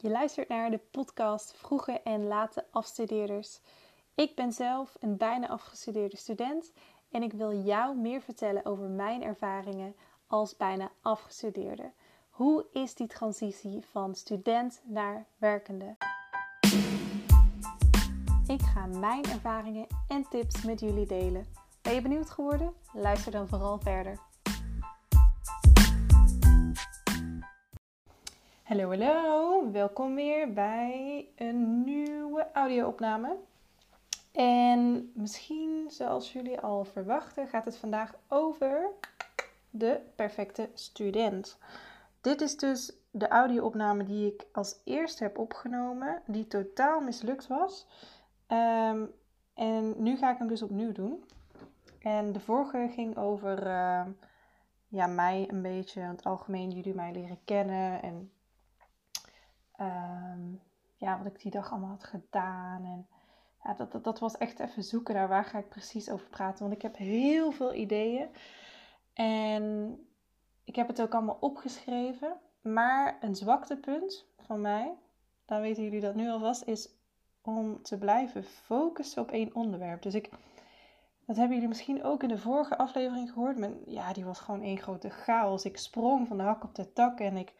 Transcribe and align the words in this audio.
Je 0.00 0.10
luistert 0.10 0.48
naar 0.48 0.70
de 0.70 0.80
podcast 0.90 1.52
Vroege 1.56 2.00
en 2.00 2.26
Late 2.26 2.64
Afstudeerders. 2.70 3.60
Ik 4.14 4.34
ben 4.34 4.52
zelf 4.52 4.96
een 5.00 5.16
bijna 5.16 5.48
afgestudeerde 5.48 6.16
student 6.16 6.72
en 7.10 7.22
ik 7.22 7.32
wil 7.32 7.62
jou 7.62 7.96
meer 7.96 8.20
vertellen 8.20 8.64
over 8.64 8.88
mijn 8.88 9.22
ervaringen 9.22 9.94
als 10.26 10.56
bijna 10.56 10.90
afgestudeerde. 11.02 11.92
Hoe 12.30 12.66
is 12.72 12.94
die 12.94 13.06
transitie 13.06 13.84
van 13.84 14.14
student 14.14 14.80
naar 14.84 15.26
werkende? 15.36 15.96
Ik 18.46 18.60
ga 18.60 18.86
mijn 18.86 19.24
ervaringen 19.24 19.86
en 20.08 20.28
tips 20.28 20.64
met 20.64 20.80
jullie 20.80 21.06
delen. 21.06 21.46
Ben 21.82 21.94
je 21.94 22.02
benieuwd 22.02 22.30
geworden? 22.30 22.74
Luister 22.92 23.32
dan 23.32 23.48
vooral 23.48 23.78
verder. 23.78 24.27
Hallo, 28.68 28.88
hallo. 28.88 29.70
Welkom 29.70 30.14
weer 30.14 30.52
bij 30.52 31.28
een 31.36 31.84
nieuwe 31.84 32.46
audio-opname. 32.52 33.36
En 34.32 35.10
misschien, 35.14 35.90
zoals 35.90 36.32
jullie 36.32 36.60
al 36.60 36.84
verwachten, 36.84 37.48
gaat 37.48 37.64
het 37.64 37.76
vandaag 37.76 38.14
over 38.26 38.90
de 39.70 40.00
perfecte 40.16 40.70
student. 40.74 41.58
Dit 42.20 42.40
is 42.40 42.56
dus 42.56 42.92
de 43.10 43.28
audio-opname 43.28 44.04
die 44.04 44.32
ik 44.32 44.46
als 44.52 44.80
eerste 44.84 45.22
heb 45.22 45.38
opgenomen, 45.38 46.22
die 46.26 46.46
totaal 46.46 47.00
mislukt 47.00 47.46
was. 47.46 47.86
Ehm, 48.46 49.04
en 49.54 50.02
nu 50.02 50.16
ga 50.16 50.32
ik 50.32 50.38
hem 50.38 50.48
dus 50.48 50.62
opnieuw 50.62 50.92
doen. 50.92 51.24
En 51.98 52.32
de 52.32 52.40
vorige 52.40 52.90
ging 52.94 53.16
over 53.16 53.66
uh, 53.66 54.06
ja, 54.88 55.06
mij 55.06 55.48
een 55.50 55.62
beetje, 55.62 56.00
het 56.00 56.24
algemeen 56.24 56.70
jullie 56.70 56.94
mij 56.94 57.12
leren 57.12 57.38
kennen 57.44 58.02
en 58.02 58.32
Ehm, 59.78 60.54
ja, 60.96 61.18
wat 61.18 61.26
ik 61.26 61.40
die 61.40 61.50
dag 61.50 61.70
allemaal 61.70 61.90
had 61.90 62.04
gedaan. 62.04 62.84
En 62.84 63.06
ja, 63.64 63.74
dat, 63.74 63.92
dat, 63.92 64.04
dat 64.04 64.18
was 64.18 64.36
echt 64.36 64.60
even 64.60 64.84
zoeken 64.84 65.14
naar 65.14 65.28
waar 65.28 65.44
ga 65.44 65.58
ik 65.58 65.68
precies 65.68 66.10
over 66.10 66.28
praten. 66.28 66.60
Want 66.60 66.72
ik 66.72 66.82
heb 66.82 66.96
heel 66.96 67.50
veel 67.50 67.74
ideeën. 67.74 68.28
En 69.12 69.96
ik 70.64 70.76
heb 70.76 70.88
het 70.88 71.02
ook 71.02 71.14
allemaal 71.14 71.38
opgeschreven. 71.40 72.36
Maar 72.60 73.18
een 73.20 73.36
zwaktepunt 73.36 74.26
van 74.38 74.60
mij, 74.60 74.94
dan 75.44 75.60
weten 75.60 75.82
jullie 75.82 76.00
dat 76.00 76.14
nu 76.14 76.28
alvast, 76.28 76.62
is 76.62 76.88
om 77.42 77.82
te 77.82 77.98
blijven 77.98 78.44
focussen 78.44 79.22
op 79.22 79.30
één 79.30 79.54
onderwerp. 79.54 80.02
Dus 80.02 80.14
ik, 80.14 80.30
dat 81.26 81.36
hebben 81.36 81.54
jullie 81.54 81.68
misschien 81.68 82.04
ook 82.04 82.22
in 82.22 82.28
de 82.28 82.38
vorige 82.38 82.78
aflevering 82.78 83.32
gehoord. 83.32 83.58
Maar 83.58 83.70
ja, 83.86 84.12
die 84.12 84.24
was 84.24 84.38
gewoon 84.38 84.62
één 84.62 84.78
grote 84.78 85.10
chaos. 85.10 85.64
Ik 85.64 85.76
sprong 85.76 86.28
van 86.28 86.36
de 86.36 86.42
hak 86.42 86.64
op 86.64 86.74
de 86.74 86.92
tak 86.92 87.20
en 87.20 87.36
ik, 87.36 87.54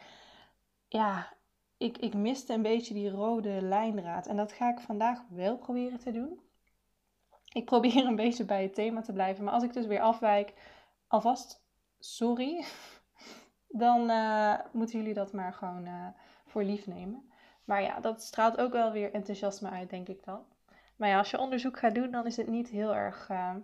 ja, 0.88 1.36
ik, 1.78 1.98
ik 1.98 2.14
miste 2.14 2.52
een 2.52 2.62
beetje 2.62 2.94
die 2.94 3.10
rode 3.10 3.62
lijndraad. 3.62 4.26
En 4.26 4.36
dat 4.36 4.52
ga 4.52 4.70
ik 4.70 4.80
vandaag 4.80 5.22
wel 5.28 5.58
proberen 5.58 5.98
te 5.98 6.12
doen. 6.12 6.40
Ik 7.52 7.64
probeer 7.64 8.06
een 8.06 8.16
beetje 8.16 8.44
bij 8.44 8.62
het 8.62 8.74
thema 8.74 9.00
te 9.00 9.12
blijven. 9.12 9.44
Maar 9.44 9.52
als 9.52 9.62
ik 9.62 9.72
dus 9.72 9.86
weer 9.86 10.00
afwijk, 10.00 10.54
alvast 11.06 11.64
sorry. 11.98 12.64
Dan 13.68 14.10
uh, 14.10 14.58
moeten 14.72 14.98
jullie 14.98 15.14
dat 15.14 15.32
maar 15.32 15.52
gewoon 15.52 15.86
uh, 15.86 16.06
voor 16.46 16.62
lief 16.62 16.86
nemen. 16.86 17.30
Maar 17.64 17.82
ja, 17.82 18.00
dat 18.00 18.22
straalt 18.22 18.58
ook 18.58 18.72
wel 18.72 18.92
weer 18.92 19.12
enthousiasme 19.12 19.70
uit, 19.70 19.90
denk 19.90 20.08
ik 20.08 20.24
dan. 20.24 20.44
Maar 20.96 21.08
ja, 21.08 21.18
als 21.18 21.30
je 21.30 21.38
onderzoek 21.38 21.78
gaat 21.78 21.94
doen, 21.94 22.10
dan 22.10 22.26
is 22.26 22.36
het 22.36 22.46
niet 22.46 22.68
heel 22.68 22.94
erg 22.94 23.28
uh, 23.30 23.54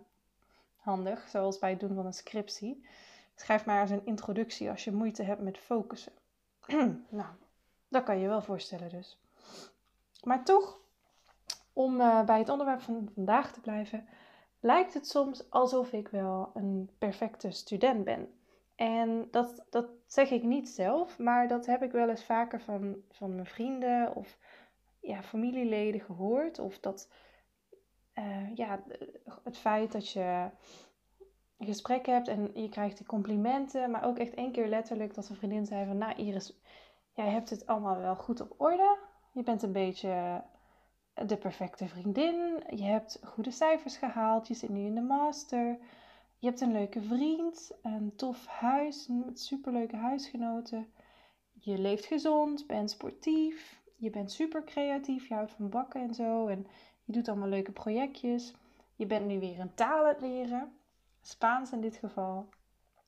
handig. 0.77 1.29
Zoals 1.29 1.59
bij 1.59 1.71
het 1.71 1.81
doen 1.81 1.95
van 1.95 2.07
een 2.07 2.13
scriptie. 2.13 2.87
Schrijf 3.35 3.67
maar 3.67 3.81
eens 3.81 3.91
een 3.91 4.07
introductie 4.07 4.71
als 4.71 4.85
je 4.85 4.93
moeite 4.93 5.23
hebt 5.23 5.43
met 5.43 5.59
focussen. 5.59 6.13
nou, 7.11 7.35
dat 7.95 8.05
kan 8.05 8.19
je 8.19 8.29
wel 8.29 8.43
voorstellen 8.43 8.89
dus. 8.89 9.19
Maar 10.23 10.45
toch, 10.45 10.81
om 11.73 12.01
uh, 12.01 12.25
bij 12.25 12.39
het 12.39 12.49
onderwerp 12.49 12.81
van 12.81 13.11
vandaag 13.15 13.53
te 13.53 13.61
blijven, 13.61 14.09
lijkt 14.61 14.95
het 14.95 15.09
soms 15.09 15.51
alsof 15.51 15.93
ik 15.93 16.09
wel 16.09 16.51
een 16.55 16.91
perfecte 16.99 17.51
student 17.51 18.05
ben. 18.05 18.29
En 18.75 19.29
dat, 19.31 19.65
dat 19.71 19.87
zeg 20.07 20.31
ik 20.31 20.43
niet 20.43 20.69
zelf, 20.69 21.19
maar 21.19 21.49
dat 21.49 21.67
heb 21.67 21.83
ik 21.83 21.93
wel 21.93 22.09
eens 22.09 22.25
vaker 22.25 22.61
van, 22.61 22.97
van 23.11 23.35
mijn 23.35 23.47
vrienden 23.47 24.15
of 24.15 24.39
ja, 25.01 25.23
familieleden 25.23 26.01
gehoord. 26.01 26.59
Of 26.59 26.79
dat 26.79 27.09
uh, 28.15 28.57
ja, 28.57 28.83
het 29.45 29.59
feit 29.59 29.93
dat 29.93 30.11
je 30.11 30.51
een 31.59 31.67
gesprek 31.67 32.07
hebt 32.07 32.29
en 32.29 32.51
je 32.55 32.69
krijgt 32.69 32.97
die 32.97 33.07
complimenten, 33.07 33.91
maar 33.91 34.05
ook 34.05 34.19
echt 34.19 34.35
één 34.35 34.53
keer 34.53 34.69
letterlijk 34.69 35.15
dat 35.15 35.29
een 35.29 35.37
vriendin 35.37 35.67
zei 35.67 35.87
van, 35.87 35.99
nou 35.99 36.15
Iris, 36.17 36.61
jij 37.15 37.29
hebt 37.31 37.51
het 37.51 37.67
allemaal 37.67 37.99
wel 37.99 38.17
goed 38.17 38.41
op 38.41 38.55
orde. 38.57 38.99
Je 39.33 39.43
bent 39.43 39.63
een 39.63 39.73
beetje 39.73 40.43
de 41.15 41.37
perfecte 41.37 41.89
vriendin. 41.89 42.63
Je 42.69 42.83
hebt 42.83 43.21
goede 43.25 43.51
cijfers 43.51 43.97
gehaald. 43.97 44.49
Je 44.49 44.55
zit 44.55 44.71
nu 44.71 44.85
in 44.85 44.95
de 44.95 45.01
master. 45.01 45.79
Je 46.39 46.47
hebt 46.47 46.61
een 46.61 46.73
leuke 46.73 47.03
vriend. 47.03 47.73
Een 47.83 48.13
tof 48.17 48.47
huis 48.47 49.09
met 49.09 49.41
superleuke 49.41 49.97
huisgenoten. 49.97 50.93
Je 51.53 51.79
leeft 51.79 52.05
gezond, 52.05 52.67
bent 52.67 52.91
sportief. 52.91 53.81
Je 53.97 54.11
bent 54.11 54.33
super 54.33 54.65
creatief. 54.65 55.29
Je 55.29 55.35
houdt 55.35 55.53
van 55.53 55.69
bakken 55.69 56.01
en 56.01 56.15
zo. 56.15 56.47
En 56.47 56.67
je 57.05 57.13
doet 57.13 57.29
allemaal 57.29 57.49
leuke 57.49 57.73
projectjes. 57.73 58.55
Je 58.97 59.07
bent 59.07 59.27
nu 59.27 59.39
weer 59.39 59.61
een 59.61 59.75
taal 59.75 60.01
aan 60.01 60.09
het 60.09 60.21
leren. 60.21 60.73
Spaans 61.21 61.73
in 61.73 61.81
dit 61.81 61.97
geval. 61.97 62.49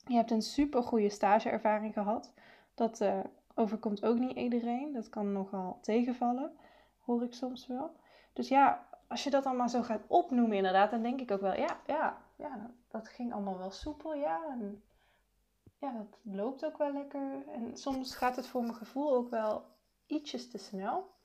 Je 0.07 0.15
hebt 0.15 0.31
een 0.31 0.41
super 0.41 0.83
goede 0.83 1.09
stageervaring 1.09 1.93
gehad. 1.93 2.33
Dat 2.73 3.01
uh, 3.01 3.19
overkomt 3.57 4.05
ook 4.05 4.17
niet 4.17 4.37
iedereen. 4.37 4.93
Dat 4.93 5.09
kan 5.09 5.31
nogal 5.31 5.77
tegenvallen, 5.81 6.51
hoor 6.99 7.23
ik 7.23 7.33
soms 7.33 7.67
wel. 7.67 7.91
Dus 8.33 8.47
ja, 8.47 8.87
als 9.07 9.23
je 9.23 9.29
dat 9.29 9.45
allemaal 9.45 9.69
zo 9.69 9.81
gaat 9.81 10.03
opnoemen 10.07 10.57
inderdaad, 10.57 10.91
dan 10.91 11.01
denk 11.01 11.21
ik 11.21 11.31
ook 11.31 11.41
wel, 11.41 11.55
ja, 11.55 11.79
ja, 11.87 12.17
ja 12.35 12.71
dat 12.87 13.07
ging 13.07 13.33
allemaal 13.33 13.57
wel 13.57 13.71
soepel, 13.71 14.13
ja. 14.13 14.39
En 14.49 14.83
ja, 15.79 15.91
dat 15.91 16.17
loopt 16.35 16.65
ook 16.65 16.77
wel 16.77 16.93
lekker. 16.93 17.47
En 17.47 17.77
soms 17.77 18.15
gaat 18.15 18.35
het 18.35 18.47
voor 18.47 18.61
mijn 18.61 18.75
gevoel 18.75 19.15
ook 19.15 19.29
wel 19.29 19.65
ietsjes 20.05 20.49
te 20.49 20.57
snel. 20.57 21.15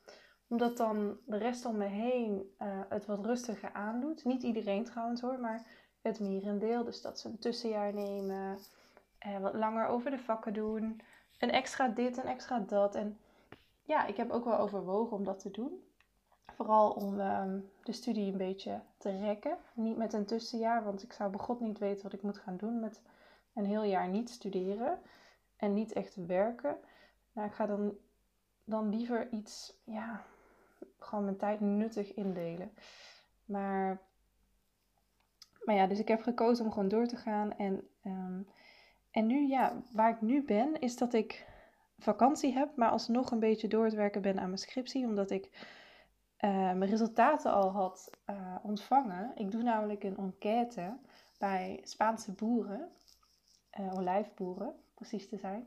Omdat 0.49 0.77
dan 0.77 1.19
de 1.27 1.37
rest 1.37 1.65
om 1.65 1.77
me 1.77 1.85
heen 1.85 2.55
uh, 2.59 2.81
het 2.89 3.07
wat 3.07 3.25
rustiger 3.25 3.73
aandoet. 3.73 4.25
Niet 4.25 4.43
iedereen 4.43 4.85
trouwens 4.85 5.21
hoor, 5.21 5.41
maar 5.41 5.67
het 6.03 6.21
merendeel. 6.21 6.85
Dus 6.85 7.03
dat 7.03 7.21
ze 7.21 7.29
een 7.29 7.39
tussenjaar 7.39 7.95
nemen, 7.95 8.59
uh, 9.27 9.39
wat 9.39 9.55
langer 9.55 9.87
over 9.87 10.11
de 10.11 10.19
vakken 10.19 10.55
doen 10.55 11.01
een 11.43 11.51
extra 11.51 11.89
dit 11.89 12.19
en 12.19 12.27
extra 12.27 12.59
dat. 12.59 12.95
En 12.95 13.19
ja, 13.83 14.07
ik 14.07 14.17
heb 14.17 14.31
ook 14.31 14.45
wel 14.45 14.59
overwogen 14.59 15.17
om 15.17 15.25
dat 15.25 15.39
te 15.39 15.51
doen. 15.51 15.85
Vooral 16.55 16.91
om 16.91 17.21
ehm, 17.21 17.59
de 17.83 17.93
studie 17.93 18.33
een 18.33 18.39
beetje 18.39 18.81
te 18.99 19.19
rekken. 19.19 19.57
Niet 19.75 19.97
met 19.97 20.13
een 20.13 20.25
tussenjaar, 20.25 20.85
want 20.85 21.03
ik 21.03 21.13
zou 21.13 21.31
begot 21.31 21.61
niet 21.61 21.79
weten 21.79 22.03
wat 22.03 22.13
ik 22.13 22.23
moet 22.23 22.39
gaan 22.39 22.57
doen 22.57 22.81
met 22.81 23.01
een 23.55 23.65
heel 23.65 23.83
jaar 23.83 24.09
niet 24.09 24.31
studeren 24.31 25.01
en 25.57 25.75
niet 25.75 25.93
echt 25.93 26.27
werken. 26.27 26.77
Nou, 27.33 27.49
ik 27.49 27.55
ga 27.55 27.67
dan, 27.67 27.97
dan 28.65 28.89
liever 28.89 29.29
iets, 29.31 29.81
ja, 29.85 30.23
gewoon 30.99 31.25
mijn 31.25 31.37
tijd 31.37 31.61
nuttig 31.61 32.15
indelen. 32.15 32.73
Maar, 33.45 34.01
maar 35.65 35.75
ja, 35.75 35.87
dus 35.87 35.99
ik 35.99 36.09
heb 36.09 36.23
gekozen 36.23 36.65
om 36.65 36.73
gewoon 36.73 36.89
door 36.89 37.07
te 37.07 37.17
gaan. 37.17 37.57
En 37.57 37.89
um, 38.05 38.49
en 39.13 39.27
nu, 39.27 39.49
ja, 39.49 39.83
waar 39.93 40.11
ik 40.11 40.21
nu 40.21 40.45
ben, 40.45 40.81
is 40.81 40.97
dat 40.97 41.13
ik 41.13 41.47
vakantie 41.99 42.53
heb, 42.53 42.77
maar 42.77 42.91
alsnog 42.91 43.31
een 43.31 43.39
beetje 43.41 43.69
door 43.69 43.85
het 43.85 43.95
werken 43.95 44.23
ben 44.23 44.39
aan 44.39 44.47
mijn 44.47 44.59
scriptie, 44.59 45.07
omdat 45.07 45.31
ik 45.31 45.45
uh, 46.45 46.51
mijn 46.51 46.91
resultaten 46.91 47.53
al 47.53 47.71
had 47.71 48.11
uh, 48.31 48.57
ontvangen. 48.63 49.33
Ik 49.35 49.51
doe 49.51 49.63
namelijk 49.63 50.05
een 50.05 50.17
enquête 50.17 50.99
bij 51.39 51.81
Spaanse 51.83 52.33
boeren, 52.33 52.89
uh, 53.81 53.95
olijfboeren, 53.95 54.75
precies 54.95 55.29
te 55.29 55.37
zijn. 55.37 55.67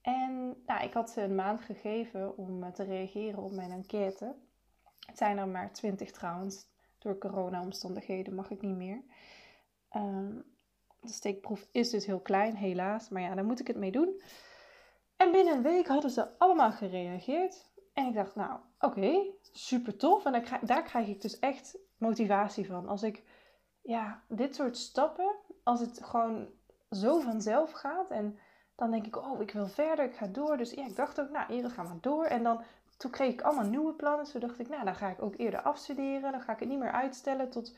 En 0.00 0.62
nou, 0.66 0.84
ik 0.84 0.92
had 0.92 1.10
ze 1.10 1.22
een 1.22 1.34
maand 1.34 1.60
gegeven 1.60 2.36
om 2.36 2.72
te 2.72 2.82
reageren 2.82 3.42
op 3.42 3.52
mijn 3.52 3.70
enquête. 3.70 4.34
Het 5.06 5.18
zijn 5.18 5.38
er 5.38 5.48
maar 5.48 5.72
twintig 5.72 6.10
trouwens. 6.10 6.66
Door 6.98 7.18
corona-omstandigheden 7.18 8.34
mag 8.34 8.50
ik 8.50 8.62
niet 8.62 8.76
meer. 8.76 9.02
Um, 9.96 10.53
de 11.06 11.12
steekproef 11.12 11.66
is 11.70 11.90
dus 11.90 12.06
heel 12.06 12.20
klein, 12.20 12.56
helaas. 12.56 13.08
Maar 13.08 13.22
ja, 13.22 13.34
daar 13.34 13.44
moet 13.44 13.60
ik 13.60 13.66
het 13.66 13.76
mee 13.76 13.92
doen. 13.92 14.20
En 15.16 15.32
binnen 15.32 15.54
een 15.54 15.62
week 15.62 15.86
hadden 15.86 16.10
ze 16.10 16.38
allemaal 16.38 16.72
gereageerd. 16.72 17.72
En 17.92 18.06
ik 18.06 18.14
dacht, 18.14 18.34
nou, 18.34 18.60
oké, 18.78 19.26
super 19.52 19.96
tof. 19.96 20.24
En 20.24 20.32
daar, 20.32 20.58
daar 20.62 20.82
krijg 20.82 21.08
ik 21.08 21.20
dus 21.20 21.38
echt 21.38 21.78
motivatie 21.98 22.66
van. 22.66 22.88
Als 22.88 23.02
ik, 23.02 23.22
ja, 23.82 24.22
dit 24.28 24.54
soort 24.54 24.76
stappen, 24.76 25.34
als 25.62 25.80
het 25.80 26.04
gewoon 26.04 26.48
zo 26.90 27.20
vanzelf 27.20 27.72
gaat. 27.72 28.10
En 28.10 28.38
dan 28.76 28.90
denk 28.90 29.06
ik, 29.06 29.16
oh, 29.16 29.40
ik 29.40 29.50
wil 29.50 29.66
verder, 29.66 30.04
ik 30.04 30.14
ga 30.14 30.26
door. 30.26 30.56
Dus 30.56 30.70
ja, 30.70 30.86
ik 30.86 30.96
dacht 30.96 31.20
ook, 31.20 31.30
nou, 31.30 31.52
Iris, 31.52 31.72
ga 31.72 31.82
maar 31.82 32.00
door. 32.00 32.24
En 32.24 32.42
dan, 32.42 32.62
toen 32.96 33.10
kreeg 33.10 33.32
ik 33.32 33.42
allemaal 33.42 33.66
nieuwe 33.66 33.92
plannen. 33.92 34.26
Toen 34.26 34.40
dacht 34.40 34.58
ik, 34.58 34.68
nou, 34.68 34.84
dan 34.84 34.94
ga 34.94 35.08
ik 35.08 35.22
ook 35.22 35.34
eerder 35.36 35.62
afstuderen. 35.62 36.32
Dan 36.32 36.40
ga 36.40 36.52
ik 36.52 36.60
het 36.60 36.68
niet 36.68 36.78
meer 36.78 36.92
uitstellen 36.92 37.50
tot 37.50 37.76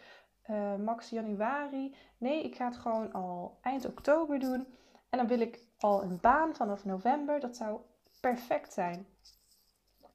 uh, 0.50 0.76
max 0.76 1.10
januari. 1.10 1.94
Nee, 2.18 2.44
ik 2.44 2.54
ga 2.54 2.66
het 2.66 2.76
gewoon 2.76 3.12
al 3.12 3.58
eind 3.62 3.86
oktober 3.86 4.38
doen. 4.38 4.66
En 5.08 5.18
dan 5.18 5.26
wil 5.26 5.40
ik 5.40 5.60
al 5.78 6.02
een 6.02 6.18
baan 6.20 6.54
vanaf 6.54 6.84
november. 6.84 7.40
Dat 7.40 7.56
zou 7.56 7.80
perfect 8.20 8.72
zijn. 8.72 9.06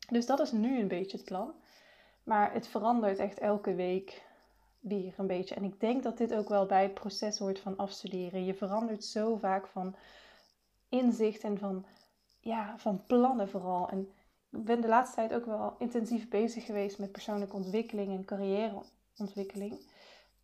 Dus 0.09 0.25
dat 0.25 0.39
is 0.39 0.51
nu 0.51 0.79
een 0.79 0.87
beetje 0.87 1.17
het 1.17 1.25
plan. 1.25 1.53
Maar 2.23 2.53
het 2.53 2.67
verandert 2.67 3.19
echt 3.19 3.39
elke 3.39 3.75
week 3.75 4.29
weer 4.79 5.13
een 5.17 5.27
beetje. 5.27 5.55
En 5.55 5.63
ik 5.63 5.79
denk 5.79 6.03
dat 6.03 6.17
dit 6.17 6.33
ook 6.33 6.49
wel 6.49 6.65
bij 6.65 6.83
het 6.83 6.93
proces 6.93 7.37
hoort 7.37 7.59
van 7.59 7.77
afstuderen. 7.77 8.45
Je 8.45 8.53
verandert 8.53 9.03
zo 9.03 9.37
vaak 9.37 9.67
van 9.67 9.95
inzicht 10.89 11.43
en 11.43 11.57
van, 11.57 11.85
ja, 12.39 12.77
van 12.77 13.05
plannen 13.05 13.49
vooral. 13.49 13.89
En 13.89 14.11
ik 14.51 14.65
ben 14.65 14.81
de 14.81 14.87
laatste 14.87 15.15
tijd 15.15 15.33
ook 15.33 15.45
wel 15.45 15.75
intensief 15.79 16.29
bezig 16.29 16.65
geweest 16.65 16.99
met 16.99 17.11
persoonlijke 17.11 17.55
ontwikkeling 17.55 18.11
en 18.11 18.25
carrièreontwikkeling. 18.25 19.90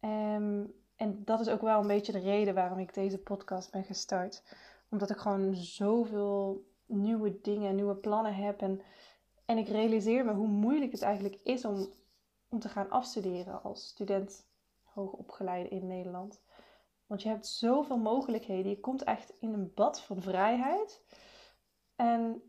Um, 0.01 0.73
en 0.95 1.23
dat 1.25 1.39
is 1.39 1.49
ook 1.49 1.61
wel 1.61 1.81
een 1.81 1.87
beetje 1.87 2.11
de 2.11 2.19
reden 2.19 2.53
waarom 2.53 2.79
ik 2.79 2.93
deze 2.93 3.17
podcast 3.17 3.71
ben 3.71 3.83
gestart. 3.83 4.43
Omdat 4.89 5.09
ik 5.09 5.17
gewoon 5.17 5.55
zoveel 5.55 6.65
nieuwe 6.85 7.41
dingen, 7.41 7.75
nieuwe 7.75 7.95
plannen 7.95 8.35
heb. 8.35 8.61
En, 8.61 8.81
en 9.45 9.57
ik 9.57 9.67
realiseer 9.67 10.25
me 10.25 10.33
hoe 10.33 10.47
moeilijk 10.47 10.91
het 10.91 11.01
eigenlijk 11.01 11.39
is 11.43 11.65
om, 11.65 11.87
om 12.49 12.59
te 12.59 12.69
gaan 12.69 12.89
afstuderen 12.89 13.63
als 13.63 13.87
student 13.87 14.47
hoogopgeleide 14.83 15.69
in 15.69 15.87
Nederland. 15.87 16.41
Want 17.07 17.21
je 17.21 17.29
hebt 17.29 17.47
zoveel 17.47 17.97
mogelijkheden. 17.97 18.71
Je 18.71 18.79
komt 18.79 19.03
echt 19.03 19.33
in 19.39 19.53
een 19.53 19.71
bad 19.73 20.01
van 20.01 20.21
vrijheid. 20.21 21.03
En, 21.95 22.41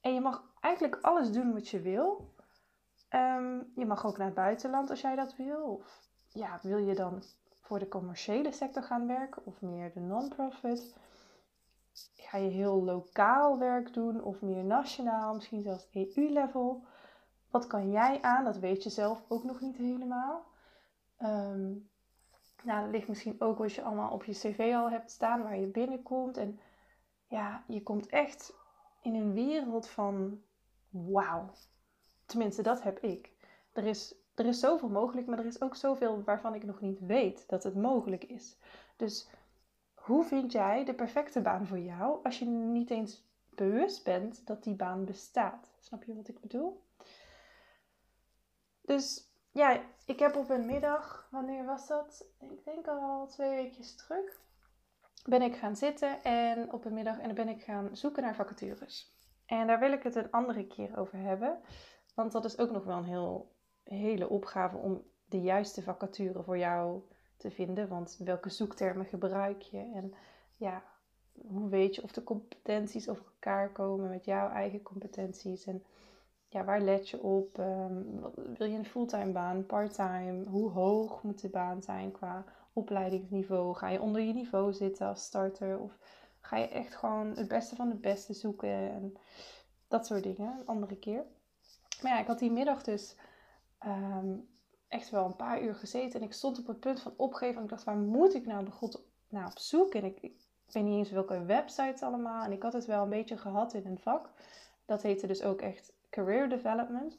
en 0.00 0.14
je 0.14 0.20
mag 0.20 0.52
eigenlijk 0.60 1.02
alles 1.02 1.32
doen 1.32 1.52
wat 1.52 1.68
je 1.68 1.80
wil. 1.80 2.34
Ehm, 3.08 3.62
je 3.74 3.86
mag 3.86 4.06
ook 4.06 4.16
naar 4.16 4.26
het 4.26 4.34
buitenland 4.34 4.90
als 4.90 5.00
jij 5.00 5.16
dat 5.16 5.36
wil. 5.36 5.84
Ja, 6.38 6.58
wil 6.62 6.78
je 6.78 6.94
dan 6.94 7.22
voor 7.60 7.78
de 7.78 7.88
commerciële 7.88 8.52
sector 8.52 8.82
gaan 8.82 9.06
werken 9.06 9.46
of 9.46 9.60
meer 9.60 9.92
de 9.92 10.00
non-profit? 10.00 10.96
Ga 12.14 12.38
je 12.38 12.50
heel 12.50 12.84
lokaal 12.84 13.58
werk 13.58 13.92
doen 13.92 14.22
of 14.22 14.40
meer 14.40 14.64
nationaal, 14.64 15.34
misschien 15.34 15.62
zelfs 15.62 15.88
EU-level? 15.92 16.84
Wat 17.50 17.66
kan 17.66 17.90
jij 17.90 18.22
aan? 18.22 18.44
Dat 18.44 18.58
weet 18.58 18.82
je 18.82 18.90
zelf 18.90 19.24
ook 19.28 19.44
nog 19.44 19.60
niet 19.60 19.76
helemaal. 19.76 20.46
Um, 21.22 21.88
nou, 22.62 22.82
dat 22.82 22.90
ligt 22.90 23.08
misschien 23.08 23.40
ook 23.40 23.58
wat 23.58 23.72
je 23.72 23.82
allemaal 23.82 24.12
op 24.12 24.24
je 24.24 24.32
cv 24.32 24.72
al 24.74 24.90
hebt 24.90 25.10
staan, 25.10 25.42
waar 25.42 25.58
je 25.58 25.66
binnenkomt. 25.66 26.36
En 26.36 26.60
ja, 27.26 27.64
je 27.66 27.82
komt 27.82 28.06
echt 28.06 28.52
in 29.02 29.14
een 29.14 29.32
wereld 29.32 29.88
van 29.88 30.42
wauw. 30.88 31.50
Tenminste, 32.26 32.62
dat 32.62 32.82
heb 32.82 32.98
ik. 32.98 33.32
Er 33.72 33.84
is 33.84 34.14
er 34.38 34.46
is 34.46 34.60
zoveel 34.60 34.88
mogelijk, 34.88 35.26
maar 35.26 35.38
er 35.38 35.46
is 35.46 35.60
ook 35.60 35.76
zoveel 35.76 36.22
waarvan 36.22 36.54
ik 36.54 36.64
nog 36.64 36.80
niet 36.80 37.00
weet 37.00 37.48
dat 37.48 37.62
het 37.62 37.74
mogelijk 37.74 38.24
is. 38.24 38.56
Dus 38.96 39.28
hoe 39.94 40.24
vind 40.24 40.52
jij 40.52 40.84
de 40.84 40.94
perfecte 40.94 41.40
baan 41.40 41.66
voor 41.66 41.78
jou 41.78 42.24
als 42.24 42.38
je 42.38 42.44
niet 42.44 42.90
eens 42.90 43.26
bewust 43.54 44.04
bent 44.04 44.46
dat 44.46 44.62
die 44.62 44.74
baan 44.74 45.04
bestaat? 45.04 45.72
Snap 45.80 46.04
je 46.04 46.14
wat 46.14 46.28
ik 46.28 46.40
bedoel? 46.40 46.82
Dus 48.80 49.28
ja, 49.52 49.80
ik 50.06 50.18
heb 50.18 50.36
op 50.36 50.50
een 50.50 50.66
middag, 50.66 51.28
wanneer 51.30 51.64
was 51.64 51.86
dat? 51.86 52.24
Ik 52.40 52.64
denk 52.64 52.86
al 52.86 53.26
twee 53.26 53.50
weekjes 53.50 53.94
terug. 53.94 54.40
Ben 55.24 55.42
ik 55.42 55.56
gaan 55.56 55.76
zitten 55.76 56.22
en 56.22 56.72
op 56.72 56.84
een 56.84 56.94
middag 56.94 57.18
en 57.18 57.26
dan 57.26 57.34
ben 57.34 57.48
ik 57.48 57.62
gaan 57.62 57.96
zoeken 57.96 58.22
naar 58.22 58.34
vacatures. 58.34 59.16
En 59.46 59.66
daar 59.66 59.78
wil 59.78 59.92
ik 59.92 60.02
het 60.02 60.14
een 60.14 60.30
andere 60.30 60.66
keer 60.66 60.98
over 60.98 61.18
hebben. 61.18 61.60
Want 62.14 62.32
dat 62.32 62.44
is 62.44 62.58
ook 62.58 62.70
nog 62.70 62.84
wel 62.84 62.96
een 62.96 63.04
heel 63.04 63.56
hele 63.94 64.28
opgave 64.28 64.76
om 64.76 65.02
de 65.28 65.40
juiste 65.40 65.82
vacature 65.82 66.42
voor 66.42 66.58
jou 66.58 67.02
te 67.36 67.50
vinden. 67.50 67.88
Want 67.88 68.16
welke 68.24 68.50
zoektermen 68.50 69.06
gebruik 69.06 69.62
je? 69.62 69.90
En 69.94 70.14
ja, 70.56 70.82
hoe 71.46 71.68
weet 71.68 71.94
je 71.94 72.02
of 72.02 72.12
de 72.12 72.24
competenties 72.24 73.08
over 73.08 73.24
elkaar 73.24 73.72
komen 73.72 74.10
met 74.10 74.24
jouw 74.24 74.50
eigen 74.50 74.82
competenties? 74.82 75.66
En 75.66 75.82
ja, 76.48 76.64
waar 76.64 76.80
let 76.80 77.08
je 77.08 77.22
op? 77.22 77.58
Ehm, 77.58 78.02
wil 78.56 78.66
je 78.66 78.78
een 78.78 78.84
fulltime 78.86 79.32
baan, 79.32 79.66
parttime? 79.66 80.44
Hoe 80.44 80.70
hoog 80.70 81.22
moet 81.22 81.40
de 81.40 81.48
baan 81.48 81.82
zijn 81.82 82.12
qua 82.12 82.44
opleidingsniveau? 82.72 83.74
Ga 83.74 83.88
je 83.88 84.00
onder 84.00 84.20
je 84.20 84.32
niveau 84.32 84.72
zitten 84.72 85.06
als 85.06 85.24
starter? 85.24 85.78
Of 85.78 85.98
ga 86.40 86.56
je 86.56 86.68
echt 86.68 86.94
gewoon 86.94 87.36
het 87.36 87.48
beste 87.48 87.76
van 87.76 87.88
het 87.88 88.00
beste 88.00 88.34
zoeken? 88.34 88.90
En 88.90 89.16
dat 89.88 90.06
soort 90.06 90.22
dingen, 90.22 90.58
een 90.58 90.66
andere 90.66 90.96
keer. 90.96 91.24
Maar 92.02 92.12
ja, 92.12 92.20
ik 92.20 92.26
had 92.26 92.38
die 92.38 92.50
middag 92.50 92.82
dus 92.82 93.16
Ehm, 93.78 94.36
echt 94.88 95.10
wel 95.10 95.24
een 95.24 95.36
paar 95.36 95.62
uur 95.62 95.74
gezeten. 95.74 96.20
En 96.20 96.26
ik 96.26 96.32
stond 96.32 96.58
op 96.58 96.66
het 96.66 96.80
punt 96.80 97.00
van 97.00 97.14
opgeven. 97.16 97.56
En 97.56 97.62
ik 97.62 97.68
dacht, 97.68 97.84
waar 97.84 97.96
moet 97.96 98.34
ik 98.34 98.46
nou 98.46 98.70
god 98.70 99.02
naar 99.28 99.46
op 99.46 99.58
zoek? 99.58 99.94
En 99.94 100.04
ik, 100.04 100.18
ik, 100.20 100.36
weet 100.72 100.84
niet 100.84 100.98
eens 100.98 101.10
welke 101.10 101.44
websites 101.44 102.02
allemaal. 102.02 102.44
En 102.44 102.52
ik 102.52 102.62
had 102.62 102.72
het 102.72 102.86
wel 102.86 103.02
een 103.02 103.08
beetje 103.08 103.36
gehad 103.36 103.74
in 103.74 103.86
een 103.86 103.98
vak. 103.98 104.30
Dat 104.84 105.02
heette 105.02 105.26
dus 105.26 105.42
ook 105.42 105.60
echt 105.60 105.92
career 106.10 106.48
development. 106.48 107.18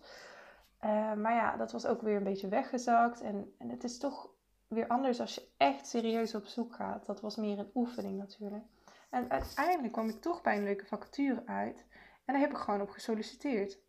Uh, 0.83 1.13
maar 1.13 1.33
ja, 1.33 1.57
dat 1.57 1.71
was 1.71 1.85
ook 1.85 2.01
weer 2.01 2.15
een 2.15 2.23
beetje 2.23 2.47
weggezakt. 2.47 3.21
En, 3.21 3.53
en 3.57 3.69
het 3.69 3.83
is 3.83 3.97
toch 3.97 4.29
weer 4.67 4.88
anders 4.88 5.19
als 5.19 5.35
je 5.35 5.47
echt 5.57 5.88
serieus 5.88 6.35
op 6.35 6.45
zoek 6.45 6.73
gaat. 6.73 7.06
Dat 7.06 7.21
was 7.21 7.35
meer 7.35 7.59
een 7.59 7.71
oefening 7.73 8.17
natuurlijk. 8.17 8.63
En 9.09 9.29
uiteindelijk 9.29 9.94
kwam 9.94 10.09
ik 10.09 10.21
toch 10.21 10.41
bij 10.41 10.57
een 10.57 10.63
leuke 10.63 10.85
vacature 10.85 11.41
uit. 11.45 11.85
En 12.25 12.33
daar 12.33 12.39
heb 12.39 12.51
ik 12.51 12.57
gewoon 12.57 12.81
op 12.81 12.89
gesolliciteerd. 12.89 13.79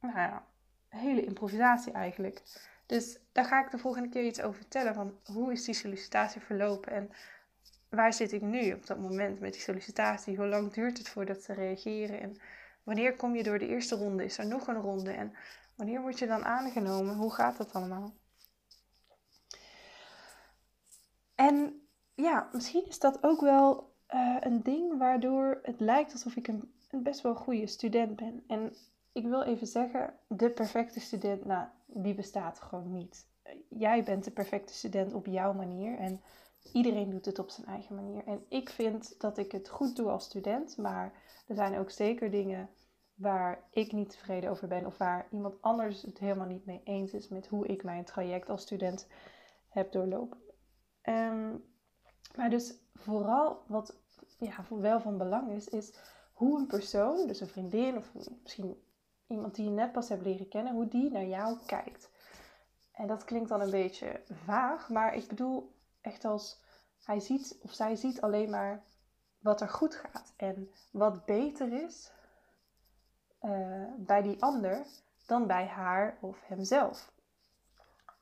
Nou 0.00 0.18
ja, 0.18 0.46
hele 0.96 1.24
improvisatie 1.24 1.92
eigenlijk. 1.92 2.42
Dus 2.86 3.18
daar 3.32 3.44
ga 3.44 3.64
ik 3.64 3.70
de 3.70 3.78
volgende 3.78 4.08
keer 4.08 4.24
iets 4.24 4.40
over 4.40 4.60
vertellen. 4.60 4.94
Van 4.94 5.18
hoe 5.24 5.52
is 5.52 5.64
die 5.64 5.74
sollicitatie 5.74 6.40
verlopen 6.40 6.92
en 6.92 7.10
waar 7.88 8.12
zit 8.12 8.32
ik 8.32 8.42
nu 8.42 8.72
op 8.72 8.86
dat 8.86 8.98
moment 8.98 9.40
met 9.40 9.52
die 9.52 9.62
sollicitatie? 9.62 10.36
Hoe 10.36 10.46
lang 10.46 10.72
duurt 10.72 10.98
het 10.98 11.08
voordat 11.08 11.42
ze 11.42 11.52
reageren? 11.52 12.20
En 12.20 12.36
wanneer 12.82 13.16
kom 13.16 13.36
je 13.36 13.42
door 13.42 13.58
de 13.58 13.68
eerste 13.68 13.96
ronde? 13.96 14.24
Is 14.24 14.38
er 14.38 14.46
nog 14.46 14.66
een 14.66 14.80
ronde? 14.80 15.10
En 15.10 15.32
wanneer 15.74 16.00
word 16.00 16.18
je 16.18 16.26
dan 16.26 16.44
aangenomen? 16.44 17.16
Hoe 17.16 17.32
gaat 17.32 17.56
dat 17.56 17.72
allemaal? 17.72 18.14
En 21.34 21.86
ja, 22.14 22.48
misschien 22.52 22.86
is 22.88 22.98
dat 22.98 23.22
ook 23.22 23.40
wel 23.40 23.94
uh, 24.14 24.36
een 24.40 24.62
ding 24.62 24.98
waardoor 24.98 25.58
het 25.62 25.80
lijkt 25.80 26.12
alsof 26.12 26.36
ik 26.36 26.48
een, 26.48 26.74
een 26.90 27.02
best 27.02 27.20
wel 27.20 27.34
goede 27.34 27.66
student 27.66 28.16
ben. 28.16 28.44
En 28.46 28.76
ik 29.12 29.26
wil 29.26 29.42
even 29.42 29.66
zeggen, 29.66 30.14
de 30.28 30.50
perfecte 30.50 31.00
student, 31.00 31.44
nou, 31.44 31.66
die 31.86 32.14
bestaat 32.14 32.60
gewoon 32.60 32.92
niet. 32.92 33.26
Jij 33.68 34.04
bent 34.04 34.24
de 34.24 34.30
perfecte 34.30 34.74
student 34.74 35.14
op 35.14 35.26
jouw 35.26 35.52
manier 35.52 35.98
en 35.98 36.20
iedereen 36.72 37.10
doet 37.10 37.24
het 37.24 37.38
op 37.38 37.50
zijn 37.50 37.66
eigen 37.66 37.94
manier. 37.94 38.24
En 38.26 38.44
ik 38.48 38.70
vind 38.70 39.20
dat 39.20 39.38
ik 39.38 39.52
het 39.52 39.68
goed 39.68 39.96
doe 39.96 40.08
als 40.08 40.24
student, 40.24 40.76
maar 40.76 41.12
er 41.46 41.54
zijn 41.54 41.78
ook 41.78 41.90
zeker 41.90 42.30
dingen 42.30 42.70
waar 43.14 43.68
ik 43.70 43.92
niet 43.92 44.10
tevreden 44.10 44.50
over 44.50 44.68
ben 44.68 44.86
of 44.86 44.98
waar 44.98 45.26
iemand 45.30 45.62
anders 45.62 46.02
het 46.02 46.18
helemaal 46.18 46.46
niet 46.46 46.64
mee 46.64 46.80
eens 46.84 47.12
is 47.12 47.28
met 47.28 47.46
hoe 47.46 47.66
ik 47.66 47.82
mijn 47.84 48.04
traject 48.04 48.48
als 48.48 48.62
student 48.62 49.06
heb 49.68 49.92
doorlopen. 49.92 50.38
Ehm, 51.00 51.56
maar 52.36 52.50
dus 52.50 52.74
vooral 52.94 53.62
wat 53.66 53.96
ja, 54.38 54.64
wel 54.68 55.00
van 55.00 55.18
belang 55.18 55.50
is, 55.50 55.68
is 55.68 55.94
hoe 56.32 56.58
een 56.58 56.66
persoon, 56.66 57.26
dus 57.26 57.40
een 57.40 57.48
vriendin 57.48 57.96
of 57.96 58.12
misschien 58.42 58.82
iemand 59.32 59.54
die 59.54 59.64
je 59.64 59.70
net 59.70 59.92
pas 59.92 60.08
hebt 60.08 60.24
leren 60.24 60.48
kennen, 60.48 60.72
hoe 60.72 60.88
die 60.88 61.10
naar 61.10 61.26
jou 61.26 61.58
kijkt. 61.66 62.10
En 62.92 63.06
dat 63.06 63.24
klinkt 63.24 63.48
dan 63.48 63.60
een 63.60 63.70
beetje 63.70 64.20
vaag, 64.44 64.88
maar 64.88 65.14
ik 65.14 65.28
bedoel 65.28 65.72
echt 66.00 66.24
als 66.24 66.60
hij 67.04 67.20
ziet 67.20 67.58
of 67.62 67.72
zij 67.72 67.96
ziet 67.96 68.20
alleen 68.20 68.50
maar 68.50 68.82
wat 69.38 69.60
er 69.60 69.68
goed 69.68 69.94
gaat 69.94 70.32
en 70.36 70.70
wat 70.90 71.24
beter 71.24 71.84
is 71.84 72.12
uh, 73.42 73.84
bij 73.96 74.22
die 74.22 74.42
ander 74.42 74.86
dan 75.26 75.46
bij 75.46 75.66
haar 75.66 76.18
of 76.20 76.42
hemzelf. 76.46 77.12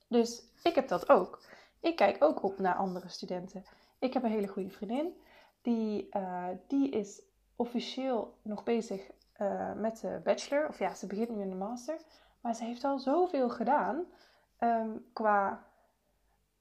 Dus 0.08 0.42
ik 0.62 0.74
heb 0.74 0.88
dat 0.88 1.08
ook. 1.08 1.42
Ik 1.80 1.96
kijk 1.96 2.24
ook 2.24 2.42
op 2.42 2.58
naar 2.58 2.74
andere 2.74 3.08
studenten. 3.08 3.64
Ik 3.98 4.12
heb 4.12 4.22
een 4.22 4.30
hele 4.30 4.46
goede 4.46 4.70
vriendin. 4.70 5.14
Die, 5.62 6.08
uh, 6.16 6.48
die 6.66 6.90
is 6.90 7.22
officieel 7.56 8.34
nog 8.42 8.64
bezig 8.64 9.10
uh, 9.40 9.72
met 9.72 10.00
de 10.00 10.20
bachelor. 10.24 10.68
Of 10.68 10.78
ja, 10.78 10.94
ze 10.94 11.06
begint 11.06 11.30
nu 11.30 11.40
in 11.40 11.50
de 11.50 11.56
master. 11.56 11.96
Maar 12.40 12.54
ze 12.54 12.64
heeft 12.64 12.84
al 12.84 12.98
zoveel 12.98 13.50
gedaan 13.50 14.04
um, 14.60 15.06
qua 15.12 15.64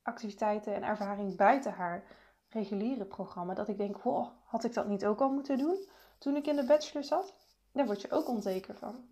activiteiten 0.01 0.73
en 0.73 0.83
ervaring 0.83 1.35
buiten 1.35 1.73
haar 1.73 2.03
reguliere 2.49 3.05
programma. 3.05 3.53
Dat 3.53 3.67
ik 3.67 3.77
denk, 3.77 4.01
wow, 4.01 4.27
had 4.43 4.63
ik 4.63 4.73
dat 4.73 4.87
niet 4.87 5.05
ook 5.05 5.21
al 5.21 5.29
moeten 5.29 5.57
doen 5.57 5.87
toen 6.17 6.35
ik 6.35 6.47
in 6.47 6.55
de 6.55 6.65
bachelor 6.65 7.03
zat? 7.03 7.35
Daar 7.71 7.85
word 7.85 8.01
je 8.01 8.11
ook 8.11 8.27
onzeker 8.27 8.75
van. 8.75 9.07